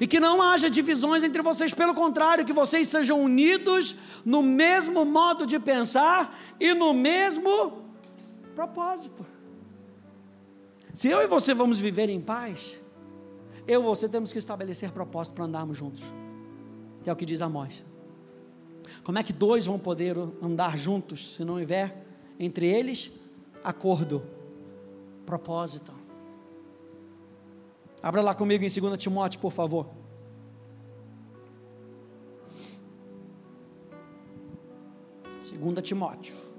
e 0.00 0.06
que 0.06 0.18
não 0.18 0.40
haja 0.40 0.70
divisões 0.70 1.22
entre 1.22 1.42
vocês, 1.42 1.74
pelo 1.74 1.94
contrário, 1.94 2.44
que 2.44 2.52
vocês 2.52 2.88
sejam 2.88 3.22
unidos 3.22 3.94
no 4.24 4.42
mesmo 4.42 5.04
modo 5.04 5.46
de 5.46 5.58
pensar 5.58 6.38
e 6.58 6.72
no 6.74 6.92
mesmo 6.94 7.84
propósito. 8.54 9.26
Se 10.94 11.08
eu 11.08 11.22
e 11.22 11.26
você 11.26 11.54
vamos 11.54 11.78
viver 11.78 12.08
em 12.08 12.20
paz, 12.20 12.80
eu 13.66 13.80
e 13.80 13.84
você 13.84 14.08
temos 14.08 14.32
que 14.32 14.38
estabelecer 14.38 14.90
propósito 14.90 15.34
para 15.34 15.44
andarmos 15.44 15.76
juntos, 15.76 16.02
que 17.02 17.10
é 17.10 17.12
o 17.12 17.16
que 17.16 17.26
diz 17.26 17.42
Amós. 17.42 17.84
Como 19.02 19.18
é 19.18 19.22
que 19.22 19.32
dois 19.32 19.66
vão 19.66 19.78
poder 19.78 20.16
andar 20.42 20.78
juntos 20.78 21.34
se 21.34 21.44
não 21.44 21.54
houver 21.54 22.06
entre 22.38 22.66
eles 22.66 23.10
acordo, 23.62 24.22
propósito? 25.24 25.92
Abra 28.02 28.22
lá 28.22 28.34
comigo 28.34 28.64
em 28.64 28.68
2 28.68 28.98
Timóteo, 28.98 29.40
por 29.40 29.52
favor. 29.52 29.86
Segunda 35.40 35.82
Timóteo. 35.82 36.49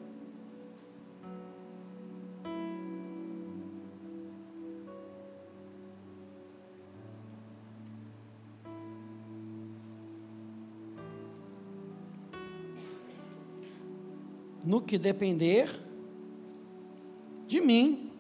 Que 14.82 14.98
depender 14.98 15.70
de 17.48 17.60
mim, 17.60 18.12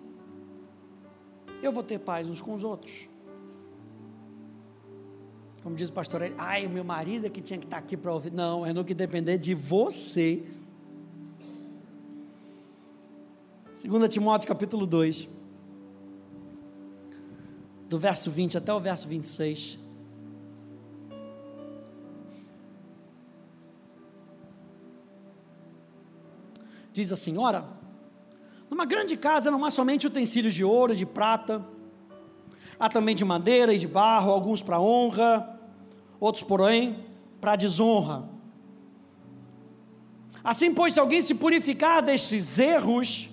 eu 1.61 1.71
vou 1.71 1.83
ter 1.83 1.99
paz 1.99 2.27
uns 2.27 2.41
com 2.41 2.53
os 2.53 2.63
outros. 2.63 3.09
Como 5.63 5.75
diz 5.75 5.89
o 5.89 5.93
pastor, 5.93 6.21
ai, 6.37 6.67
meu 6.67 6.83
marido 6.83 7.27
é 7.27 7.29
que 7.29 7.41
tinha 7.41 7.59
que 7.59 7.65
estar 7.65 7.77
aqui 7.77 7.95
para 7.95 8.11
ouvir. 8.11 8.31
Não, 8.31 8.65
é 8.65 8.73
no 8.73 8.83
que 8.83 8.93
depender 8.93 9.37
de 9.37 9.53
você. 9.53 10.43
2 13.83 14.09
Timóteo 14.09 14.47
capítulo 14.47 14.85
2, 14.85 15.27
do 17.87 17.97
verso 17.97 18.29
20 18.29 18.57
até 18.57 18.73
o 18.73 18.79
verso 18.79 19.07
26. 19.07 19.79
Diz 26.93 27.11
assim: 27.11 27.37
Ora, 27.37 27.65
numa 28.69 28.85
grande 28.85 29.17
casa 29.17 29.51
não 29.51 29.65
há 29.65 29.69
somente 29.69 30.07
utensílios 30.07 30.53
de 30.53 30.63
ouro, 30.63 30.95
de 30.95 31.05
prata, 31.05 31.65
há 32.79 32.89
também 32.89 33.15
de 33.15 33.25
madeira 33.25 33.73
e 33.73 33.77
de 33.77 33.87
barro, 33.87 34.31
alguns 34.31 34.61
para 34.61 34.79
honra, 34.79 35.59
outros, 36.19 36.43
porém, 36.43 37.05
para 37.39 37.55
desonra. 37.55 38.29
Assim, 40.43 40.73
pois, 40.73 40.93
se 40.93 40.99
alguém 40.99 41.21
se 41.21 41.35
purificar 41.35 42.01
destes 42.01 42.57
erros, 42.57 43.29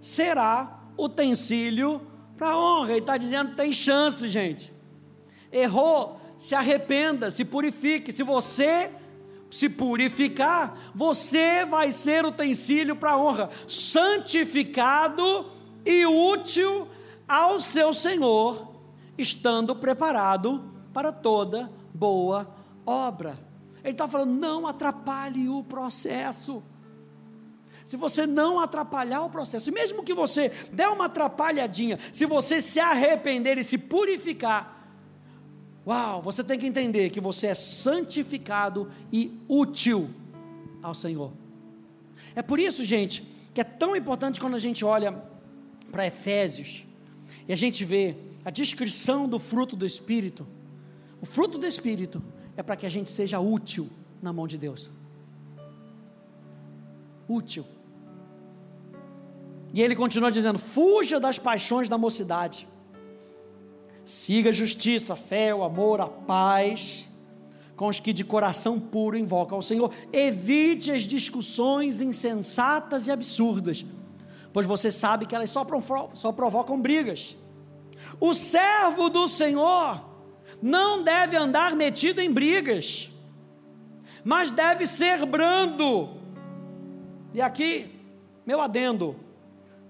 será 0.00 0.80
utensílio 0.98 2.00
para 2.36 2.56
honra. 2.56 2.90
Ele 2.90 2.98
está 2.98 3.16
dizendo: 3.16 3.54
tem 3.54 3.72
chance, 3.72 4.28
gente. 4.28 4.72
Errou, 5.52 6.20
se 6.36 6.54
arrependa, 6.54 7.30
se 7.30 7.44
purifique. 7.44 8.10
Se 8.10 8.22
você 8.22 8.90
se 9.52 9.68
purificar, 9.68 10.92
você 10.94 11.66
vai 11.66 11.92
ser 11.92 12.24
utensílio 12.24 12.96
para 12.96 13.18
honra, 13.18 13.50
santificado 13.68 15.52
e 15.84 16.06
útil 16.06 16.88
ao 17.28 17.60
seu 17.60 17.92
Senhor, 17.92 18.72
estando 19.18 19.76
preparado 19.76 20.72
para 20.90 21.12
toda 21.12 21.70
boa 21.92 22.48
obra. 22.86 23.38
Ele 23.84 23.92
está 23.92 24.08
falando, 24.08 24.32
não 24.32 24.66
atrapalhe 24.66 25.50
o 25.50 25.62
processo. 25.62 26.62
Se 27.84 27.98
você 27.98 28.26
não 28.26 28.58
atrapalhar 28.58 29.20
o 29.22 29.28
processo, 29.28 29.70
mesmo 29.70 30.02
que 30.02 30.14
você 30.14 30.48
der 30.72 30.88
uma 30.88 31.06
atrapalhadinha, 31.06 31.98
se 32.10 32.24
você 32.24 32.58
se 32.62 32.80
arrepender 32.80 33.58
e 33.58 33.64
se 33.64 33.76
purificar, 33.76 34.81
Uau, 35.86 36.22
você 36.22 36.44
tem 36.44 36.58
que 36.58 36.66
entender 36.66 37.10
que 37.10 37.20
você 37.20 37.48
é 37.48 37.54
santificado 37.54 38.90
e 39.12 39.36
útil 39.48 40.10
ao 40.80 40.94
Senhor. 40.94 41.32
É 42.34 42.42
por 42.42 42.58
isso, 42.60 42.84
gente, 42.84 43.26
que 43.52 43.60
é 43.60 43.64
tão 43.64 43.96
importante 43.96 44.40
quando 44.40 44.54
a 44.54 44.58
gente 44.58 44.84
olha 44.84 45.12
para 45.90 46.06
Efésios 46.06 46.86
e 47.48 47.52
a 47.52 47.56
gente 47.56 47.84
vê 47.84 48.16
a 48.44 48.50
descrição 48.50 49.28
do 49.28 49.38
fruto 49.38 49.76
do 49.76 49.84
Espírito. 49.84 50.46
O 51.20 51.26
fruto 51.26 51.58
do 51.58 51.66
Espírito 51.66 52.22
é 52.56 52.62
para 52.62 52.76
que 52.76 52.86
a 52.86 52.88
gente 52.88 53.10
seja 53.10 53.40
útil 53.40 53.90
na 54.20 54.32
mão 54.32 54.46
de 54.46 54.56
Deus. 54.58 54.90
útil. 57.28 57.64
E 59.72 59.80
ele 59.80 59.96
continua 59.96 60.30
dizendo: 60.30 60.58
fuja 60.58 61.18
das 61.18 61.38
paixões 61.38 61.88
da 61.88 61.96
mocidade, 61.96 62.68
siga 64.12 64.50
a 64.50 64.52
justiça, 64.52 65.14
a 65.14 65.16
fé, 65.16 65.54
o 65.54 65.64
amor, 65.64 65.98
a 65.98 66.06
paz, 66.06 67.08
com 67.74 67.88
os 67.88 67.98
que 67.98 68.12
de 68.12 68.22
coração 68.22 68.78
puro 68.78 69.16
invocam 69.16 69.56
ao 69.56 69.62
Senhor. 69.62 69.90
Evite 70.12 70.92
as 70.92 71.02
discussões 71.02 72.02
insensatas 72.02 73.06
e 73.06 73.10
absurdas, 73.10 73.86
pois 74.52 74.66
você 74.66 74.90
sabe 74.90 75.24
que 75.24 75.34
elas 75.34 75.48
só, 75.48 75.66
só 76.12 76.30
provocam 76.30 76.78
brigas. 76.78 77.38
O 78.20 78.34
servo 78.34 79.08
do 79.08 79.26
Senhor 79.26 80.04
não 80.60 81.02
deve 81.02 81.34
andar 81.34 81.74
metido 81.74 82.20
em 82.20 82.30
brigas, 82.30 83.10
mas 84.22 84.50
deve 84.50 84.86
ser 84.86 85.24
brando. 85.24 86.18
E 87.32 87.40
aqui, 87.40 87.98
meu 88.44 88.60
adendo, 88.60 89.16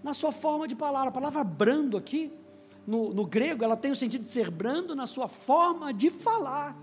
na 0.00 0.14
sua 0.14 0.30
forma 0.30 0.68
de 0.68 0.76
palavra, 0.76 1.08
a 1.08 1.12
palavra 1.12 1.42
brando 1.42 1.96
aqui, 1.96 2.32
no, 2.86 3.12
no 3.12 3.24
grego, 3.24 3.64
ela 3.64 3.76
tem 3.76 3.90
o 3.90 3.96
sentido 3.96 4.22
de 4.22 4.28
ser 4.28 4.50
brando 4.50 4.94
na 4.94 5.06
sua 5.06 5.28
forma 5.28 5.92
de 5.92 6.10
falar, 6.10 6.76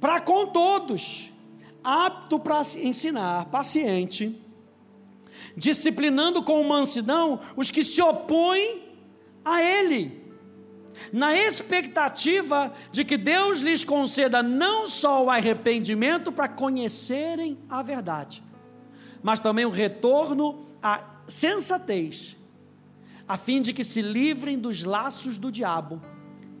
para 0.00 0.20
com 0.20 0.46
todos, 0.46 1.32
apto 1.82 2.38
para 2.38 2.60
ensinar, 2.82 3.46
paciente, 3.46 4.40
disciplinando 5.56 6.42
com 6.42 6.62
mansidão 6.64 7.40
os 7.56 7.70
que 7.70 7.82
se 7.82 8.02
opõem 8.02 8.82
a 9.44 9.62
Ele, 9.62 10.24
na 11.12 11.36
expectativa 11.36 12.72
de 12.90 13.04
que 13.04 13.16
Deus 13.16 13.60
lhes 13.60 13.84
conceda 13.84 14.42
não 14.42 14.86
só 14.86 15.24
o 15.24 15.30
arrependimento 15.30 16.32
para 16.32 16.48
conhecerem 16.48 17.58
a 17.68 17.82
verdade, 17.82 18.42
mas 19.22 19.40
também 19.40 19.64
o 19.64 19.70
retorno 19.70 20.66
à 20.82 21.02
sensatez, 21.28 22.35
a 23.28 23.36
fim 23.36 23.60
de 23.60 23.72
que 23.72 23.82
se 23.82 24.00
livrem 24.00 24.58
dos 24.58 24.82
laços 24.82 25.38
do 25.38 25.50
diabo, 25.50 26.00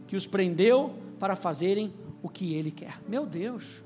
que 0.06 0.16
os 0.16 0.26
prendeu 0.26 0.94
para 1.18 1.36
fazerem 1.36 1.92
o 2.22 2.28
que 2.28 2.54
ele 2.54 2.70
quer. 2.70 3.00
Meu 3.08 3.24
Deus! 3.24 3.82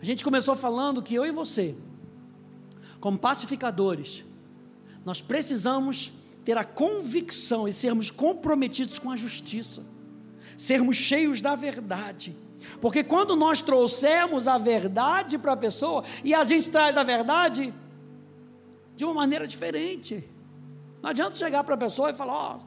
A 0.00 0.04
gente 0.04 0.24
começou 0.24 0.54
falando 0.54 1.02
que 1.02 1.14
eu 1.14 1.26
e 1.26 1.30
você, 1.30 1.74
como 3.00 3.18
pacificadores, 3.18 4.24
nós 5.04 5.20
precisamos 5.20 6.12
ter 6.44 6.56
a 6.56 6.64
convicção 6.64 7.68
e 7.68 7.72
sermos 7.72 8.10
comprometidos 8.10 8.98
com 8.98 9.10
a 9.10 9.16
justiça, 9.16 9.84
sermos 10.56 10.96
cheios 10.96 11.40
da 11.40 11.54
verdade. 11.54 12.34
Porque 12.80 13.02
quando 13.02 13.36
nós 13.36 13.62
trouxermos 13.62 14.46
a 14.48 14.58
verdade 14.58 15.38
para 15.38 15.52
a 15.52 15.56
pessoa, 15.56 16.04
e 16.24 16.34
a 16.34 16.44
gente 16.44 16.70
traz 16.70 16.96
a 16.96 17.02
verdade 17.02 17.72
de 18.96 19.04
uma 19.04 19.14
maneira 19.14 19.46
diferente, 19.46 20.24
não 21.02 21.10
adianta 21.10 21.34
chegar 21.34 21.64
para 21.64 21.74
a 21.74 21.78
pessoa 21.78 22.10
e 22.10 22.14
falar: 22.14 22.32
Ó, 22.32 22.60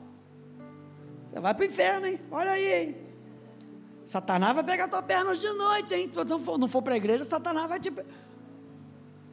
você 1.27 1.39
vai 1.39 1.53
para 1.53 1.63
o 1.63 1.65
inferno, 1.67 2.07
hein? 2.07 2.19
Olha 2.31 2.51
aí, 2.51 2.73
hein? 2.73 2.97
Satanás 4.05 4.53
vai 4.53 4.63
pegar 4.63 4.87
tua 4.87 5.01
perna 5.01 5.31
hoje 5.31 5.41
de 5.41 5.53
noite, 5.53 5.93
hein? 5.95 6.11
Se 6.13 6.25
tu 6.25 6.57
não 6.57 6.67
for 6.67 6.81
para 6.81 6.93
a 6.93 6.97
igreja, 6.97 7.23
Satanás 7.23 7.67
vai 7.67 7.79
te. 7.79 7.91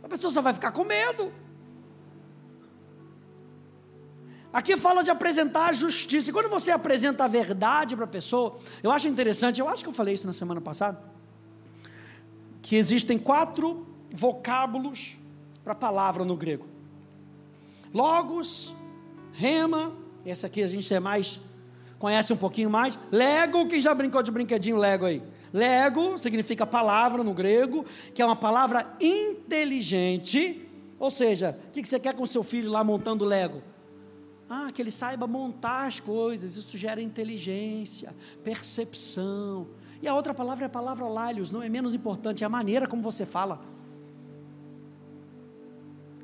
A 0.03 0.09
pessoa 0.09 0.33
só 0.33 0.41
vai 0.41 0.55
ficar 0.55 0.73
com 0.73 0.85
medo. 0.85 1.33
Aqui 4.53 4.77
fala 4.77 5.05
de 5.05 5.11
apresentar 5.11 5.69
a 5.69 5.73
justiça. 5.73 6.31
E 6.31 6.33
quando 6.33 6.49
você 6.49 6.71
apresenta 6.73 7.25
a 7.25 7.29
verdade 7.29 7.95
para 7.95 8.05
a 8.05 8.09
pessoa, 8.09 8.57
eu 8.83 8.91
acho 8.91 9.07
interessante, 9.07 9.61
eu 9.61 9.69
acho 9.69 9.83
que 9.83 9.89
eu 9.89 9.95
falei 9.95 10.15
isso 10.15 10.27
na 10.27 10.33
semana 10.33 10.61
passada, 10.61 11.01
que 12.63 12.77
existem 12.77 13.19
quatro 13.19 13.87
vocábulos 14.13 15.17
para 15.63 15.73
a 15.73 15.77
palavra 15.77 16.25
no 16.25 16.37
grego: 16.37 16.67
logos, 17.93 18.75
rema, 19.33 19.93
esse 20.25 20.45
aqui 20.45 20.63
a 20.63 20.69
gente 20.69 20.93
é 20.93 21.01
mais 21.01 21.41
conhece 22.01 22.33
um 22.33 22.37
pouquinho 22.37 22.71
mais. 22.71 22.99
Lego, 23.13 23.69
que 23.69 23.79
já 23.79 23.95
brincou 23.95 24.23
de 24.23 24.33
brinquedinho 24.33 24.79
Lego 24.79 25.05
aí? 25.05 25.23
Lego 25.53 26.17
significa 26.17 26.67
palavra 26.67 27.23
no 27.23 27.35
grego, 27.35 27.85
que 28.15 28.23
é 28.23 28.25
uma 28.25 28.35
palavra 28.35 28.97
inteligente. 28.99 30.67
Ou 30.99 31.11
seja, 31.11 31.57
o 31.69 31.71
que 31.71 31.85
você 31.85 32.01
quer 32.01 32.15
com 32.15 32.25
seu 32.25 32.43
filho 32.43 32.71
lá 32.71 32.83
montando 32.83 33.25
Lego? 33.25 33.63
Ah, 34.49 34.71
que 34.73 34.83
ele 34.83 34.91
saiba 34.91 35.27
montar 35.27 35.87
as 35.87 36.01
coisas, 36.01 36.57
isso 36.57 36.77
gera 36.77 37.01
inteligência, 37.01 38.15
percepção. 38.43 39.69
E 40.03 40.09
a 40.09 40.15
outra 40.15 40.33
palavra 40.33 40.65
é 40.65 40.67
a 40.67 40.71
palavra 40.71 41.07
lálios, 41.07 41.51
não 41.51 41.63
é 41.63 41.69
menos 41.69 41.95
importante, 41.95 42.43
é 42.43 42.47
a 42.47 42.51
maneira 42.51 42.87
como 42.89 43.03
você 43.03 43.27
fala. 43.27 43.61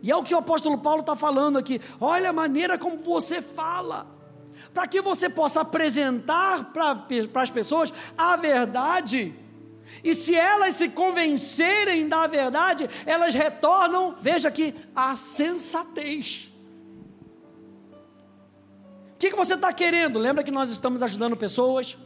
E 0.02 0.10
é 0.10 0.16
o 0.16 0.22
que 0.22 0.34
o 0.34 0.38
apóstolo 0.38 0.78
Paulo 0.78 1.00
está 1.00 1.16
falando 1.16 1.58
aqui. 1.58 1.80
Olha 2.00 2.30
a 2.30 2.32
maneira 2.32 2.78
como 2.78 2.98
você 2.98 3.40
fala, 3.40 4.06
para 4.72 4.86
que 4.86 5.00
você 5.00 5.28
possa 5.28 5.62
apresentar 5.62 6.72
para 6.72 7.42
as 7.42 7.50
pessoas 7.50 7.92
a 8.16 8.36
verdade. 8.36 9.34
E 10.02 10.14
se 10.14 10.34
elas 10.34 10.74
se 10.74 10.88
convencerem 10.88 12.08
da 12.08 12.26
verdade, 12.26 12.88
elas 13.04 13.34
retornam, 13.34 14.16
veja 14.20 14.48
aqui, 14.48 14.74
a 14.94 15.16
sensatez. 15.16 16.50
O 19.14 19.18
que, 19.18 19.30
que 19.30 19.36
você 19.36 19.54
está 19.54 19.72
querendo? 19.72 20.18
Lembra 20.18 20.44
que 20.44 20.50
nós 20.50 20.70
estamos 20.70 21.02
ajudando 21.02 21.36
pessoas 21.36 21.96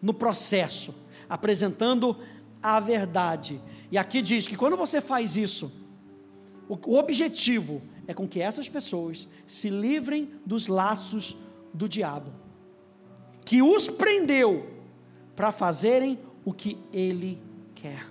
no 0.00 0.14
processo, 0.14 0.94
apresentando 1.28 2.16
a 2.62 2.80
verdade. 2.80 3.60
E 3.90 3.98
aqui 3.98 4.22
diz 4.22 4.48
que 4.48 4.56
quando 4.56 4.76
você 4.76 5.00
faz 5.00 5.36
isso, 5.36 5.70
o, 6.68 6.96
objetivo 6.96 7.82
é 8.06 8.14
com 8.14 8.26
que 8.26 8.40
essas 8.40 8.68
pessoas 8.68 9.28
se 9.46 9.68
livrem 9.68 10.30
dos 10.44 10.66
laços 10.66 11.36
do 11.72 11.88
diabo, 11.88 12.32
que 13.44 13.62
os 13.62 13.88
prendeu 13.88 14.68
para 15.34 15.52
fazerem 15.52 16.18
o 16.44 16.52
que 16.52 16.78
ele 16.92 17.40
quer. 17.74 18.06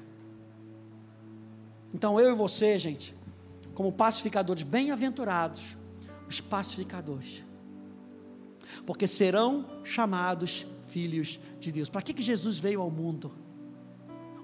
Então 1.93 2.19
eu 2.19 2.31
e 2.31 2.35
você, 2.35 2.77
gente, 2.77 3.15
como 3.73 3.91
pacificadores 3.91 4.63
bem-aventurados, 4.63 5.77
os 6.27 6.41
pacificadores 6.41 7.45
porque 8.85 9.07
serão 9.07 9.65
chamados 9.83 10.65
filhos 10.87 11.39
de 11.59 11.71
Deus. 11.71 11.89
Para 11.89 12.01
que, 12.01 12.13
que 12.13 12.21
Jesus 12.21 12.57
veio 12.57 12.81
ao 12.81 12.89
mundo? 12.89 13.31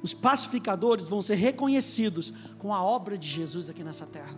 Os 0.02 0.14
pacificadores 0.14 1.08
vão 1.08 1.22
ser 1.22 1.36
reconhecidos 1.36 2.34
com 2.58 2.74
a 2.74 2.84
obra 2.84 3.18
de 3.18 3.28
Jesus 3.28 3.70
aqui 3.70 3.84
nessa 3.84 4.06
terra. 4.06 4.38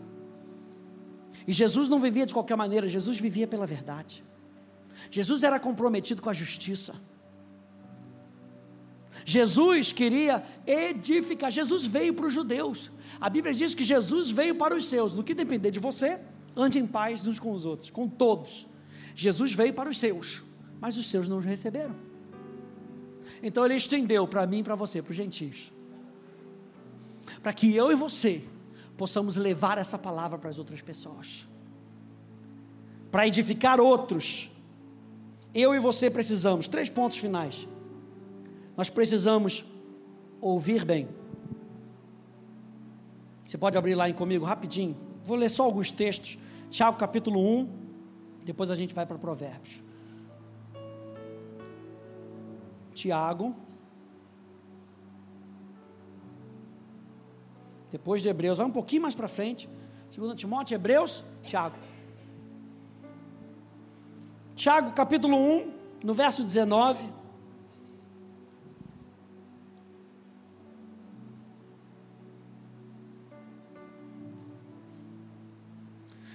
E 1.48 1.54
Jesus 1.54 1.90
não 1.90 2.00
vivia 2.00 2.26
de 2.26 2.34
qualquer 2.34 2.56
maneira, 2.56 2.88
Jesus 2.88 3.18
vivia 3.18 3.48
pela 3.48 3.66
verdade. 3.66 4.24
Jesus 5.10 5.44
era 5.44 5.60
comprometido 5.60 6.22
com 6.22 6.30
a 6.30 6.34
justiça. 6.34 6.96
Jesus 9.26 9.92
queria 9.92 10.44
edificar. 10.68 11.50
Jesus 11.50 11.86
veio 11.86 12.14
para 12.14 12.28
os 12.28 12.34
judeus. 12.34 12.92
A 13.20 13.30
Bíblia 13.30 13.54
diz 13.54 13.74
que 13.74 13.84
Jesus 13.84 14.30
veio 14.30 14.56
para 14.56 14.76
os 14.76 14.86
seus. 14.86 15.14
No 15.14 15.24
que 15.24 15.34
depender 15.34 15.72
de 15.72 15.80
você, 15.80 16.20
ande 16.56 16.80
em 16.80 16.86
paz 16.86 17.26
uns 17.26 17.40
com 17.40 17.52
os 17.52 17.66
outros, 17.66 17.90
com 17.90 18.08
todos. 18.08 18.68
Jesus 19.16 19.54
veio 19.54 19.74
para 19.74 19.90
os 19.90 19.98
seus, 19.98 20.44
mas 20.82 20.98
os 20.98 21.08
seus 21.08 21.28
não 21.28 21.38
os 21.38 21.46
receberam. 21.46 21.96
Então 23.44 23.66
ele 23.66 23.76
estendeu 23.76 24.26
para 24.26 24.48
mim 24.48 24.60
e 24.60 24.64
para 24.64 24.74
você, 24.74 25.02
para 25.02 25.12
os 25.12 25.18
gentios. 25.18 25.70
Para 27.42 27.52
que 27.52 27.76
eu 27.76 27.92
e 27.92 27.96
você 27.96 28.42
possamos 28.96 29.36
levar 29.36 29.78
essa 29.78 29.98
palavra 29.98 30.38
para 30.38 30.50
as 30.50 30.58
outras 30.58 30.82
pessoas. 30.82 31.46
Para 33.12 33.28
edificar 33.28 33.82
outros. 33.82 34.50
Eu 35.54 35.76
e 35.76 35.80
você 35.80 36.10
precisamos, 36.10 36.70
três 36.70 36.90
pontos 36.90 37.18
finais. 37.18 37.68
Nós 38.78 38.90
precisamos 38.90 39.66
ouvir 40.40 40.86
bem. 40.86 41.10
Você 43.44 43.58
pode 43.58 43.78
abrir 43.78 43.94
lá 43.94 44.10
em 44.10 44.14
comigo 44.14 44.46
rapidinho. 44.46 44.96
Vou 45.24 45.36
ler 45.36 45.50
só 45.50 45.64
alguns 45.64 45.92
textos. 45.92 46.40
Tiago 46.70 46.98
capítulo 46.98 47.40
1, 47.40 47.70
depois 48.46 48.72
a 48.72 48.76
gente 48.76 48.96
vai 48.96 49.06
para 49.06 49.18
Provérbios. 49.18 49.83
Tiago. 52.94 53.56
Depois 57.92 58.22
de 58.22 58.30
Hebreus, 58.30 58.58
vai 58.58 58.68
um 58.68 58.72
pouquinho 58.72 59.04
mais 59.04 59.16
para 59.16 59.28
frente. 59.28 59.70
Segundo 60.10 60.36
Timóteo, 60.36 60.76
Hebreus, 60.76 61.24
Tiago. 61.44 61.76
Tiago, 64.56 64.92
capítulo 64.94 65.38
1, 65.38 65.74
no 66.04 66.14
verso 66.14 66.44
19. 66.44 67.08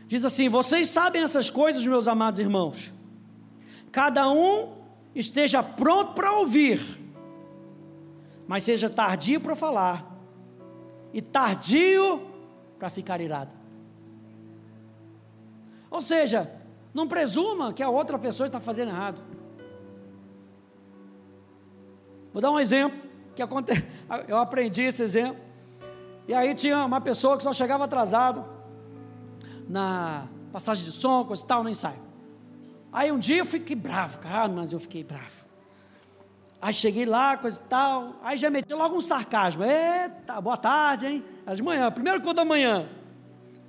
Diz 0.06 0.24
assim: 0.24 0.48
Vocês 0.48 0.88
sabem 0.88 1.22
essas 1.22 1.50
coisas, 1.50 1.86
meus 1.86 2.08
amados 2.08 2.40
irmãos. 2.40 2.92
Cada 3.92 4.30
um 4.30 4.77
esteja 5.18 5.62
pronto 5.62 6.14
para 6.14 6.32
ouvir, 6.32 6.80
mas 8.46 8.62
seja 8.62 8.88
tardio 8.88 9.40
para 9.40 9.56
falar, 9.56 10.16
e 11.12 11.20
tardio 11.20 12.22
para 12.78 12.88
ficar 12.88 13.20
irado. 13.20 13.54
Ou 15.90 16.00
seja, 16.00 16.50
não 16.94 17.08
presuma 17.08 17.72
que 17.72 17.82
a 17.82 17.88
outra 17.88 18.18
pessoa 18.18 18.46
está 18.46 18.60
fazendo 18.60 18.90
errado. 18.90 19.20
Vou 22.32 22.40
dar 22.40 22.50
um 22.50 22.60
exemplo 22.60 23.00
que 23.34 23.42
aconte... 23.42 23.72
eu 24.28 24.36
aprendi 24.36 24.82
esse 24.82 25.02
exemplo. 25.02 25.42
E 26.28 26.34
aí 26.34 26.54
tinha 26.54 26.84
uma 26.84 27.00
pessoa 27.00 27.36
que 27.36 27.42
só 27.42 27.52
chegava 27.52 27.84
atrasado 27.84 28.44
na 29.68 30.28
passagem 30.52 30.84
de 30.84 30.92
som, 30.92 31.24
coisa 31.24 31.42
e 31.42 31.46
tal, 31.46 31.62
no 31.62 31.70
ensaio. 31.70 32.07
Aí 32.92 33.12
um 33.12 33.18
dia 33.18 33.38
eu 33.38 33.46
fiquei 33.46 33.76
bravo, 33.76 34.18
cara, 34.18 34.48
mas 34.48 34.72
eu 34.72 34.80
fiquei 34.80 35.04
bravo. 35.04 35.44
Aí 36.60 36.74
cheguei 36.74 37.06
lá, 37.06 37.36
coisa 37.36 37.60
e 37.60 37.64
tal, 37.68 38.16
aí 38.22 38.36
já 38.36 38.50
meteu 38.50 38.76
logo 38.76 38.96
um 38.96 39.00
sarcasmo. 39.00 39.62
Eita, 39.64 40.40
boa 40.40 40.56
tarde, 40.56 41.06
hein? 41.06 41.24
Era 41.46 41.54
de 41.54 41.62
manhã, 41.62 41.90
primeiro 41.90 42.20
culto 42.20 42.34
da 42.34 42.44
manhã. 42.44 42.88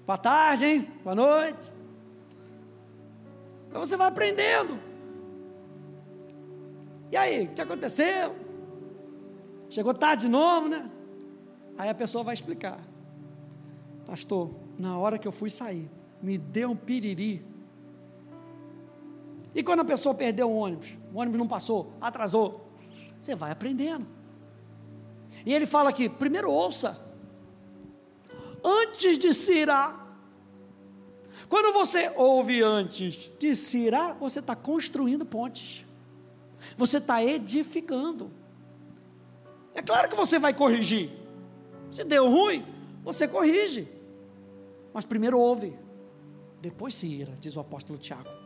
Boa 0.08 0.18
tarde, 0.18 0.66
hein? 0.66 0.92
Boa 1.04 1.16
noite. 1.16 1.72
Então 3.68 3.80
você 3.80 3.96
vai 3.96 4.08
aprendendo. 4.08 4.80
E 7.12 7.18
aí, 7.18 7.46
o 7.46 7.50
que 7.50 7.62
aconteceu? 7.62 8.36
Chegou 9.70 9.94
tarde 9.94 10.24
de 10.24 10.30
novo, 10.30 10.68
né? 10.68 10.90
Aí 11.78 11.90
a 11.90 11.94
pessoa 11.94 12.24
vai 12.24 12.34
explicar. 12.34 12.80
Pastor, 14.06 14.50
na 14.80 14.98
hora 14.98 15.20
que 15.20 15.28
eu 15.28 15.32
fui 15.32 15.50
sair, 15.50 15.90
me 16.22 16.38
deu 16.38 16.72
um 16.72 16.76
piriri. 16.76 17.46
E 19.60 19.64
quando 19.64 19.82
a 19.82 19.86
pessoa 19.86 20.16
perdeu 20.16 20.50
o 20.50 20.56
ônibus, 20.56 20.98
o 21.14 21.20
ônibus 21.20 21.38
não 21.38 21.46
passou, 21.46 21.92
atrasou, 22.00 22.72
você 23.20 23.36
vai 23.36 23.52
aprendendo. 23.52 24.08
E 25.46 25.54
ele 25.54 25.66
fala 25.66 25.90
aqui: 25.90 26.08
primeiro 26.08 26.50
ouça, 26.50 26.98
antes 28.64 29.18
de 29.20 29.34
se 29.34 29.54
irar. 29.54 30.08
Quando 31.50 31.74
você 31.74 32.10
ouve 32.16 32.64
antes 32.64 33.30
de 33.38 33.54
se 33.54 33.80
irar, 33.80 34.14
você 34.14 34.40
está 34.40 34.56
construindo 34.56 35.26
pontes, 35.26 35.86
você 36.78 37.00
está 37.00 37.22
edificando. 37.22 38.32
É 39.76 39.82
claro 39.82 40.08
que 40.08 40.16
você 40.16 40.40
vai 40.40 40.54
corrigir. 40.54 41.12
Se 41.92 42.06
deu 42.06 42.30
ruim, 42.30 42.66
você 43.04 43.28
corrige. 43.28 43.90
Mas 44.94 45.04
primeiro 45.04 45.38
ouve, 45.38 45.78
depois 46.62 46.96
se 46.96 47.08
ira, 47.08 47.38
diz 47.42 47.58
o 47.58 47.60
apóstolo 47.60 48.00
Tiago. 48.00 48.39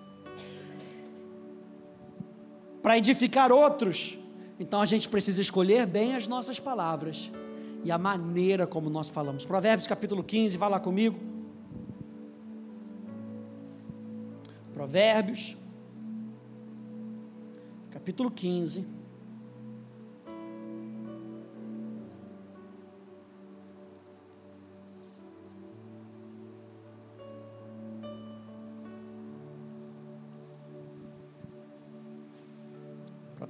Para 2.84 2.98
edificar 2.98 3.50
outros, 3.50 4.20
então 4.60 4.82
a 4.82 4.86
gente 4.86 5.08
precisa 5.08 5.40
escolher 5.42 5.88
bem 5.88 6.16
as 6.16 6.28
nossas 6.28 6.60
palavras 6.60 7.32
e 7.82 7.90
a 7.90 7.98
maneira 7.98 8.68
como 8.68 8.90
nós 8.90 9.08
falamos. 9.08 9.46
Provérbios 9.46 9.88
capítulo 9.88 10.22
15, 10.22 10.58
vá 10.58 10.68
lá 10.68 10.82
comigo. 10.82 11.18
Provérbios, 14.74 15.56
capítulo 17.90 18.30
15. 18.30 18.86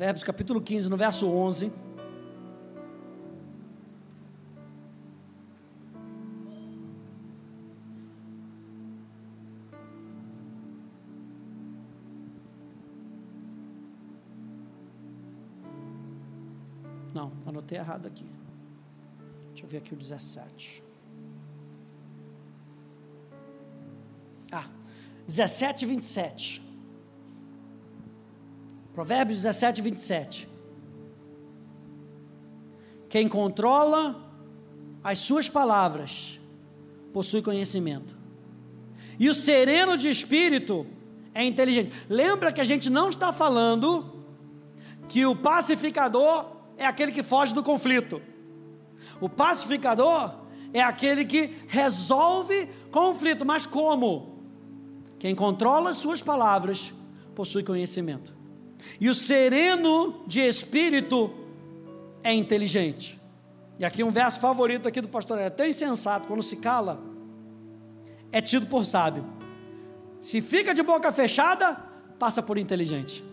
Provérbios 0.04 0.26
capítulo 0.26 0.60
15, 0.60 0.90
no 0.90 0.98
verso 0.98 1.26
11. 1.30 1.72
Não, 17.14 17.32
anotei 17.46 17.78
errado 17.78 18.06
aqui. 18.06 18.26
Deixa 19.52 19.64
eu 19.64 19.70
ver 19.70 19.78
aqui 19.78 19.94
o 19.94 19.96
17. 19.96 20.84
Ah, 24.52 24.68
17 25.26 25.86
e 25.86 25.88
27. 25.88 26.63
Provérbios 28.94 29.42
17, 29.42 29.82
27. 29.82 30.50
Quem 33.10 33.28
controla 33.28 34.24
as 35.04 35.20
suas 35.20 35.50
palavras 35.50 36.40
possui 37.12 37.42
conhecimento. 37.42 38.16
E 39.20 39.30
o 39.30 39.34
sereno 39.34 39.98
de 39.98 40.10
espírito 40.10 40.86
é 41.34 41.44
inteligente. 41.44 41.92
Lembra 42.10 42.52
que 42.52 42.62
a 42.62 42.64
gente 42.64 42.90
não 42.90 43.10
está 43.10 43.34
falando 43.34 44.26
que 45.08 45.26
o 45.26 45.36
pacificador 45.36 46.48
é 46.78 46.86
aquele 46.86 47.12
que 47.12 47.24
foge 47.24 47.54
do 47.54 47.64
conflito. 47.64 48.22
O 49.20 49.28
pacificador 49.28 50.36
é 50.74 50.82
aquele 50.82 51.26
que 51.26 51.56
resolve 51.68 52.68
conflito, 52.92 53.46
mas 53.46 53.66
como? 53.66 54.34
Quem 55.20 55.36
controla 55.36 55.92
as 55.92 55.98
suas 55.98 56.22
palavras 56.22 56.94
possui 57.36 57.64
conhecimento. 57.64 58.43
E 59.00 59.10
o 59.10 59.14
sereno 59.14 60.24
de 60.28 60.42
espírito 60.42 61.34
é 62.24 62.34
inteligente. 62.34 63.20
E 63.80 63.86
aqui 63.86 64.04
um 64.04 64.10
verso 64.10 64.40
favorito 64.40 64.88
aqui 64.88 65.02
do 65.02 65.10
pastor 65.10 65.38
é 65.40 65.50
tão 65.50 65.66
insensato 65.66 66.28
quando 66.28 66.44
se 66.44 66.58
cala, 66.58 67.02
é 68.32 68.42
tido 68.42 68.68
por 68.68 68.86
sábio. 68.86 69.26
Se 70.20 70.42
fica 70.42 70.74
de 70.74 70.82
boca 70.82 71.12
fechada, 71.12 71.76
passa 72.18 72.42
por 72.42 72.58
inteligente. 72.58 73.24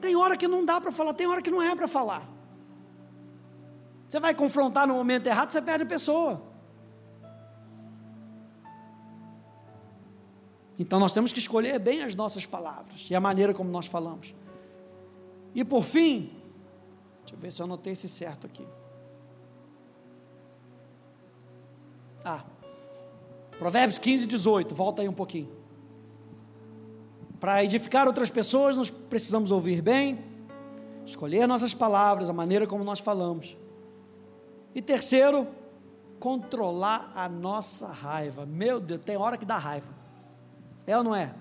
Tem 0.00 0.16
hora 0.16 0.36
que 0.36 0.48
não 0.48 0.64
dá 0.64 0.80
para 0.80 0.92
falar, 0.92 1.14
tem 1.14 1.26
hora 1.26 1.40
que 1.40 1.50
não 1.50 1.62
é 1.62 1.74
para 1.74 1.88
falar. 1.88 2.28
Você 4.08 4.20
vai 4.20 4.34
confrontar 4.34 4.86
no 4.86 4.94
momento 4.94 5.26
errado, 5.26 5.50
você 5.50 5.62
perde 5.62 5.84
a 5.84 5.86
pessoa. 5.86 6.51
Então 10.82 10.98
nós 10.98 11.12
temos 11.12 11.32
que 11.32 11.38
escolher 11.38 11.78
bem 11.78 12.02
as 12.02 12.16
nossas 12.16 12.44
palavras 12.44 13.06
e 13.08 13.14
a 13.14 13.20
maneira 13.20 13.54
como 13.54 13.70
nós 13.70 13.86
falamos. 13.86 14.34
E 15.54 15.64
por 15.64 15.84
fim, 15.84 16.32
deixa 17.20 17.34
eu 17.34 17.38
ver 17.38 17.52
se 17.52 17.62
eu 17.62 17.66
anotei 17.66 17.92
esse 17.92 18.08
certo 18.08 18.48
aqui. 18.48 18.66
Ah, 22.24 22.44
Provérbios 23.60 23.96
15, 24.00 24.26
18, 24.26 24.74
volta 24.74 25.02
aí 25.02 25.08
um 25.08 25.12
pouquinho. 25.12 25.52
Para 27.38 27.62
edificar 27.62 28.08
outras 28.08 28.28
pessoas, 28.28 28.76
nós 28.76 28.90
precisamos 28.90 29.52
ouvir 29.52 29.80
bem, 29.80 30.18
escolher 31.06 31.46
nossas 31.46 31.72
palavras, 31.72 32.28
a 32.28 32.32
maneira 32.32 32.66
como 32.66 32.82
nós 32.82 32.98
falamos. 32.98 33.56
E 34.74 34.82
terceiro, 34.82 35.46
controlar 36.18 37.12
a 37.14 37.28
nossa 37.28 37.86
raiva. 37.86 38.44
Meu 38.44 38.80
Deus, 38.80 39.00
tem 39.04 39.16
hora 39.16 39.36
que 39.36 39.46
dá 39.46 39.58
raiva. 39.58 40.01
É 40.86 40.96
ou 40.96 41.04
não 41.04 41.14
é? 41.14 41.34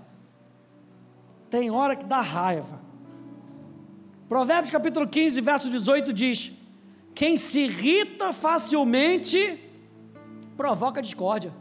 Tem 1.50 1.70
hora 1.70 1.96
que 1.96 2.06
dá 2.06 2.22
raiva. 2.22 2.80
Provérbios 4.30 4.72
capítulo 4.72 5.08
15, 5.08 5.42
verso 5.42 5.70
18 5.70 6.14
diz: 6.14 6.52
Quem 7.14 7.36
se 7.36 7.62
irrita 7.62 8.32
facilmente 8.32 9.60
provoca 10.56 11.02
discórdia. 11.02 11.54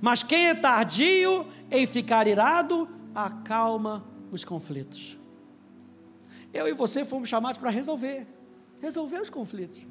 Mas 0.00 0.22
quem 0.22 0.46
é 0.46 0.54
tardio 0.54 1.46
em 1.70 1.86
ficar 1.86 2.26
irado 2.26 2.88
acalma 3.14 4.04
os 4.30 4.44
conflitos. 4.44 5.18
Eu 6.52 6.66
e 6.66 6.72
você 6.72 7.04
fomos 7.04 7.28
chamados 7.28 7.58
para 7.58 7.70
resolver, 7.70 8.26
resolver 8.80 9.20
os 9.20 9.30
conflitos. 9.30 9.86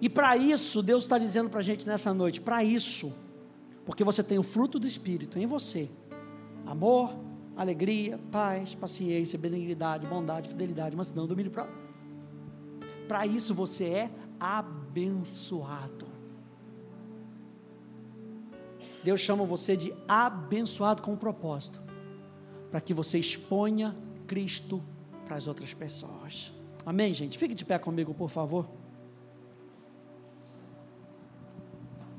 E 0.00 0.08
para 0.08 0.36
isso, 0.36 0.82
Deus 0.82 1.04
está 1.04 1.18
dizendo 1.18 1.50
para 1.50 1.60
a 1.60 1.62
gente 1.62 1.86
nessa 1.86 2.14
noite: 2.14 2.40
para 2.40 2.64
isso, 2.64 3.12
porque 3.84 4.02
você 4.02 4.22
tem 4.22 4.38
o 4.38 4.42
fruto 4.42 4.78
do 4.78 4.86
Espírito 4.86 5.38
em 5.38 5.46
você: 5.46 5.88
amor, 6.66 7.14
alegria, 7.56 8.18
paz, 8.30 8.74
paciência, 8.74 9.38
benignidade, 9.38 10.06
bondade, 10.06 10.48
fidelidade, 10.48 10.96
mansidão, 10.96 11.26
domínio 11.26 11.52
próprio. 11.52 11.76
Para 13.06 13.26
isso 13.26 13.54
você 13.54 13.84
é 13.84 14.10
abençoado. 14.40 16.06
Deus 19.02 19.20
chama 19.20 19.44
você 19.44 19.76
de 19.76 19.94
abençoado 20.08 21.02
com 21.02 21.12
um 21.12 21.16
propósito, 21.16 21.80
para 22.70 22.80
que 22.80 22.94
você 22.94 23.18
exponha 23.18 23.94
Cristo 24.26 24.82
para 25.26 25.36
as 25.36 25.46
outras 25.46 25.74
pessoas. 25.74 26.52
Amém, 26.86 27.12
gente? 27.12 27.36
Fique 27.36 27.54
de 27.54 27.64
pé 27.64 27.78
comigo, 27.78 28.14
por 28.14 28.30
favor. 28.30 28.66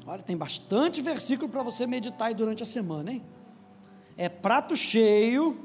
Olha, 0.07 0.21
tem 0.21 0.37
bastante 0.37 1.01
versículo 1.01 1.49
para 1.49 1.63
você 1.63 1.87
meditar 1.87 2.27
aí 2.27 2.35
durante 2.35 2.61
a 2.61 2.65
semana, 2.65 3.11
hein? 3.11 3.23
É 4.15 4.29
prato 4.29 4.75
cheio. 4.75 5.59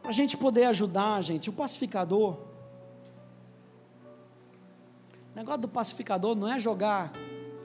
Para 0.00 0.10
a 0.10 0.14
gente 0.14 0.36
poder 0.36 0.64
ajudar, 0.64 1.22
gente, 1.22 1.50
o 1.50 1.52
pacificador. 1.52 2.38
negócio 5.34 5.60
do 5.60 5.68
pacificador 5.68 6.34
não 6.34 6.52
é 6.52 6.58
jogar 6.58 7.12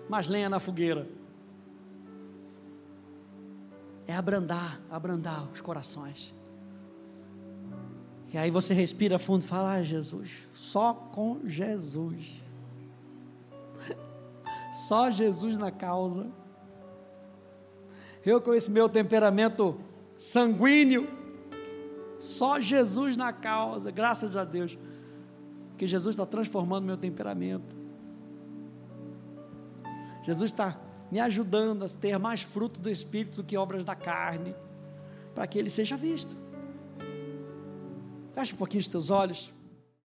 mais 0.09 0.27
lenha 0.27 0.49
na 0.49 0.59
fogueira. 0.59 1.07
É 4.05 4.15
abrandar, 4.15 4.79
abrandar 4.89 5.47
os 5.51 5.61
corações. 5.61 6.33
E 8.33 8.37
aí 8.37 8.51
você 8.51 8.73
respira 8.73 9.17
fundo 9.17 9.43
e 9.43 9.47
fala: 9.47 9.73
ah, 9.73 9.83
Jesus, 9.83 10.47
só 10.53 10.93
com 10.93 11.47
Jesus. 11.47 12.46
Só 14.77 15.09
Jesus 15.09 15.57
na 15.57 15.71
causa. 15.71 16.27
Eu 18.23 18.39
com 18.39 18.53
esse 18.53 18.69
meu 18.69 18.87
temperamento 18.87 19.75
sanguíneo, 20.15 21.07
só 22.19 22.59
Jesus 22.59 23.17
na 23.17 23.33
causa, 23.33 23.89
graças 23.89 24.37
a 24.37 24.43
Deus, 24.43 24.77
que 25.79 25.87
Jesus 25.87 26.13
está 26.13 26.27
transformando 26.27 26.85
meu 26.85 26.95
temperamento. 26.95 27.75
Jesus 30.21 30.51
está 30.51 30.79
me 31.09 31.19
ajudando 31.19 31.83
a 31.83 31.89
ter 31.89 32.19
mais 32.19 32.43
fruto 32.43 32.79
do 32.79 32.91
Espírito 32.91 33.37
do 33.37 33.43
que 33.43 33.57
obras 33.57 33.83
da 33.83 33.95
carne, 33.95 34.53
para 35.33 35.47
que 35.47 35.57
Ele 35.57 35.71
seja 35.71 35.97
visto. 35.97 36.37
Feche 38.31 38.53
um 38.53 38.57
pouquinho 38.57 38.81
os 38.81 38.87
teus 38.87 39.09
olhos. 39.09 39.51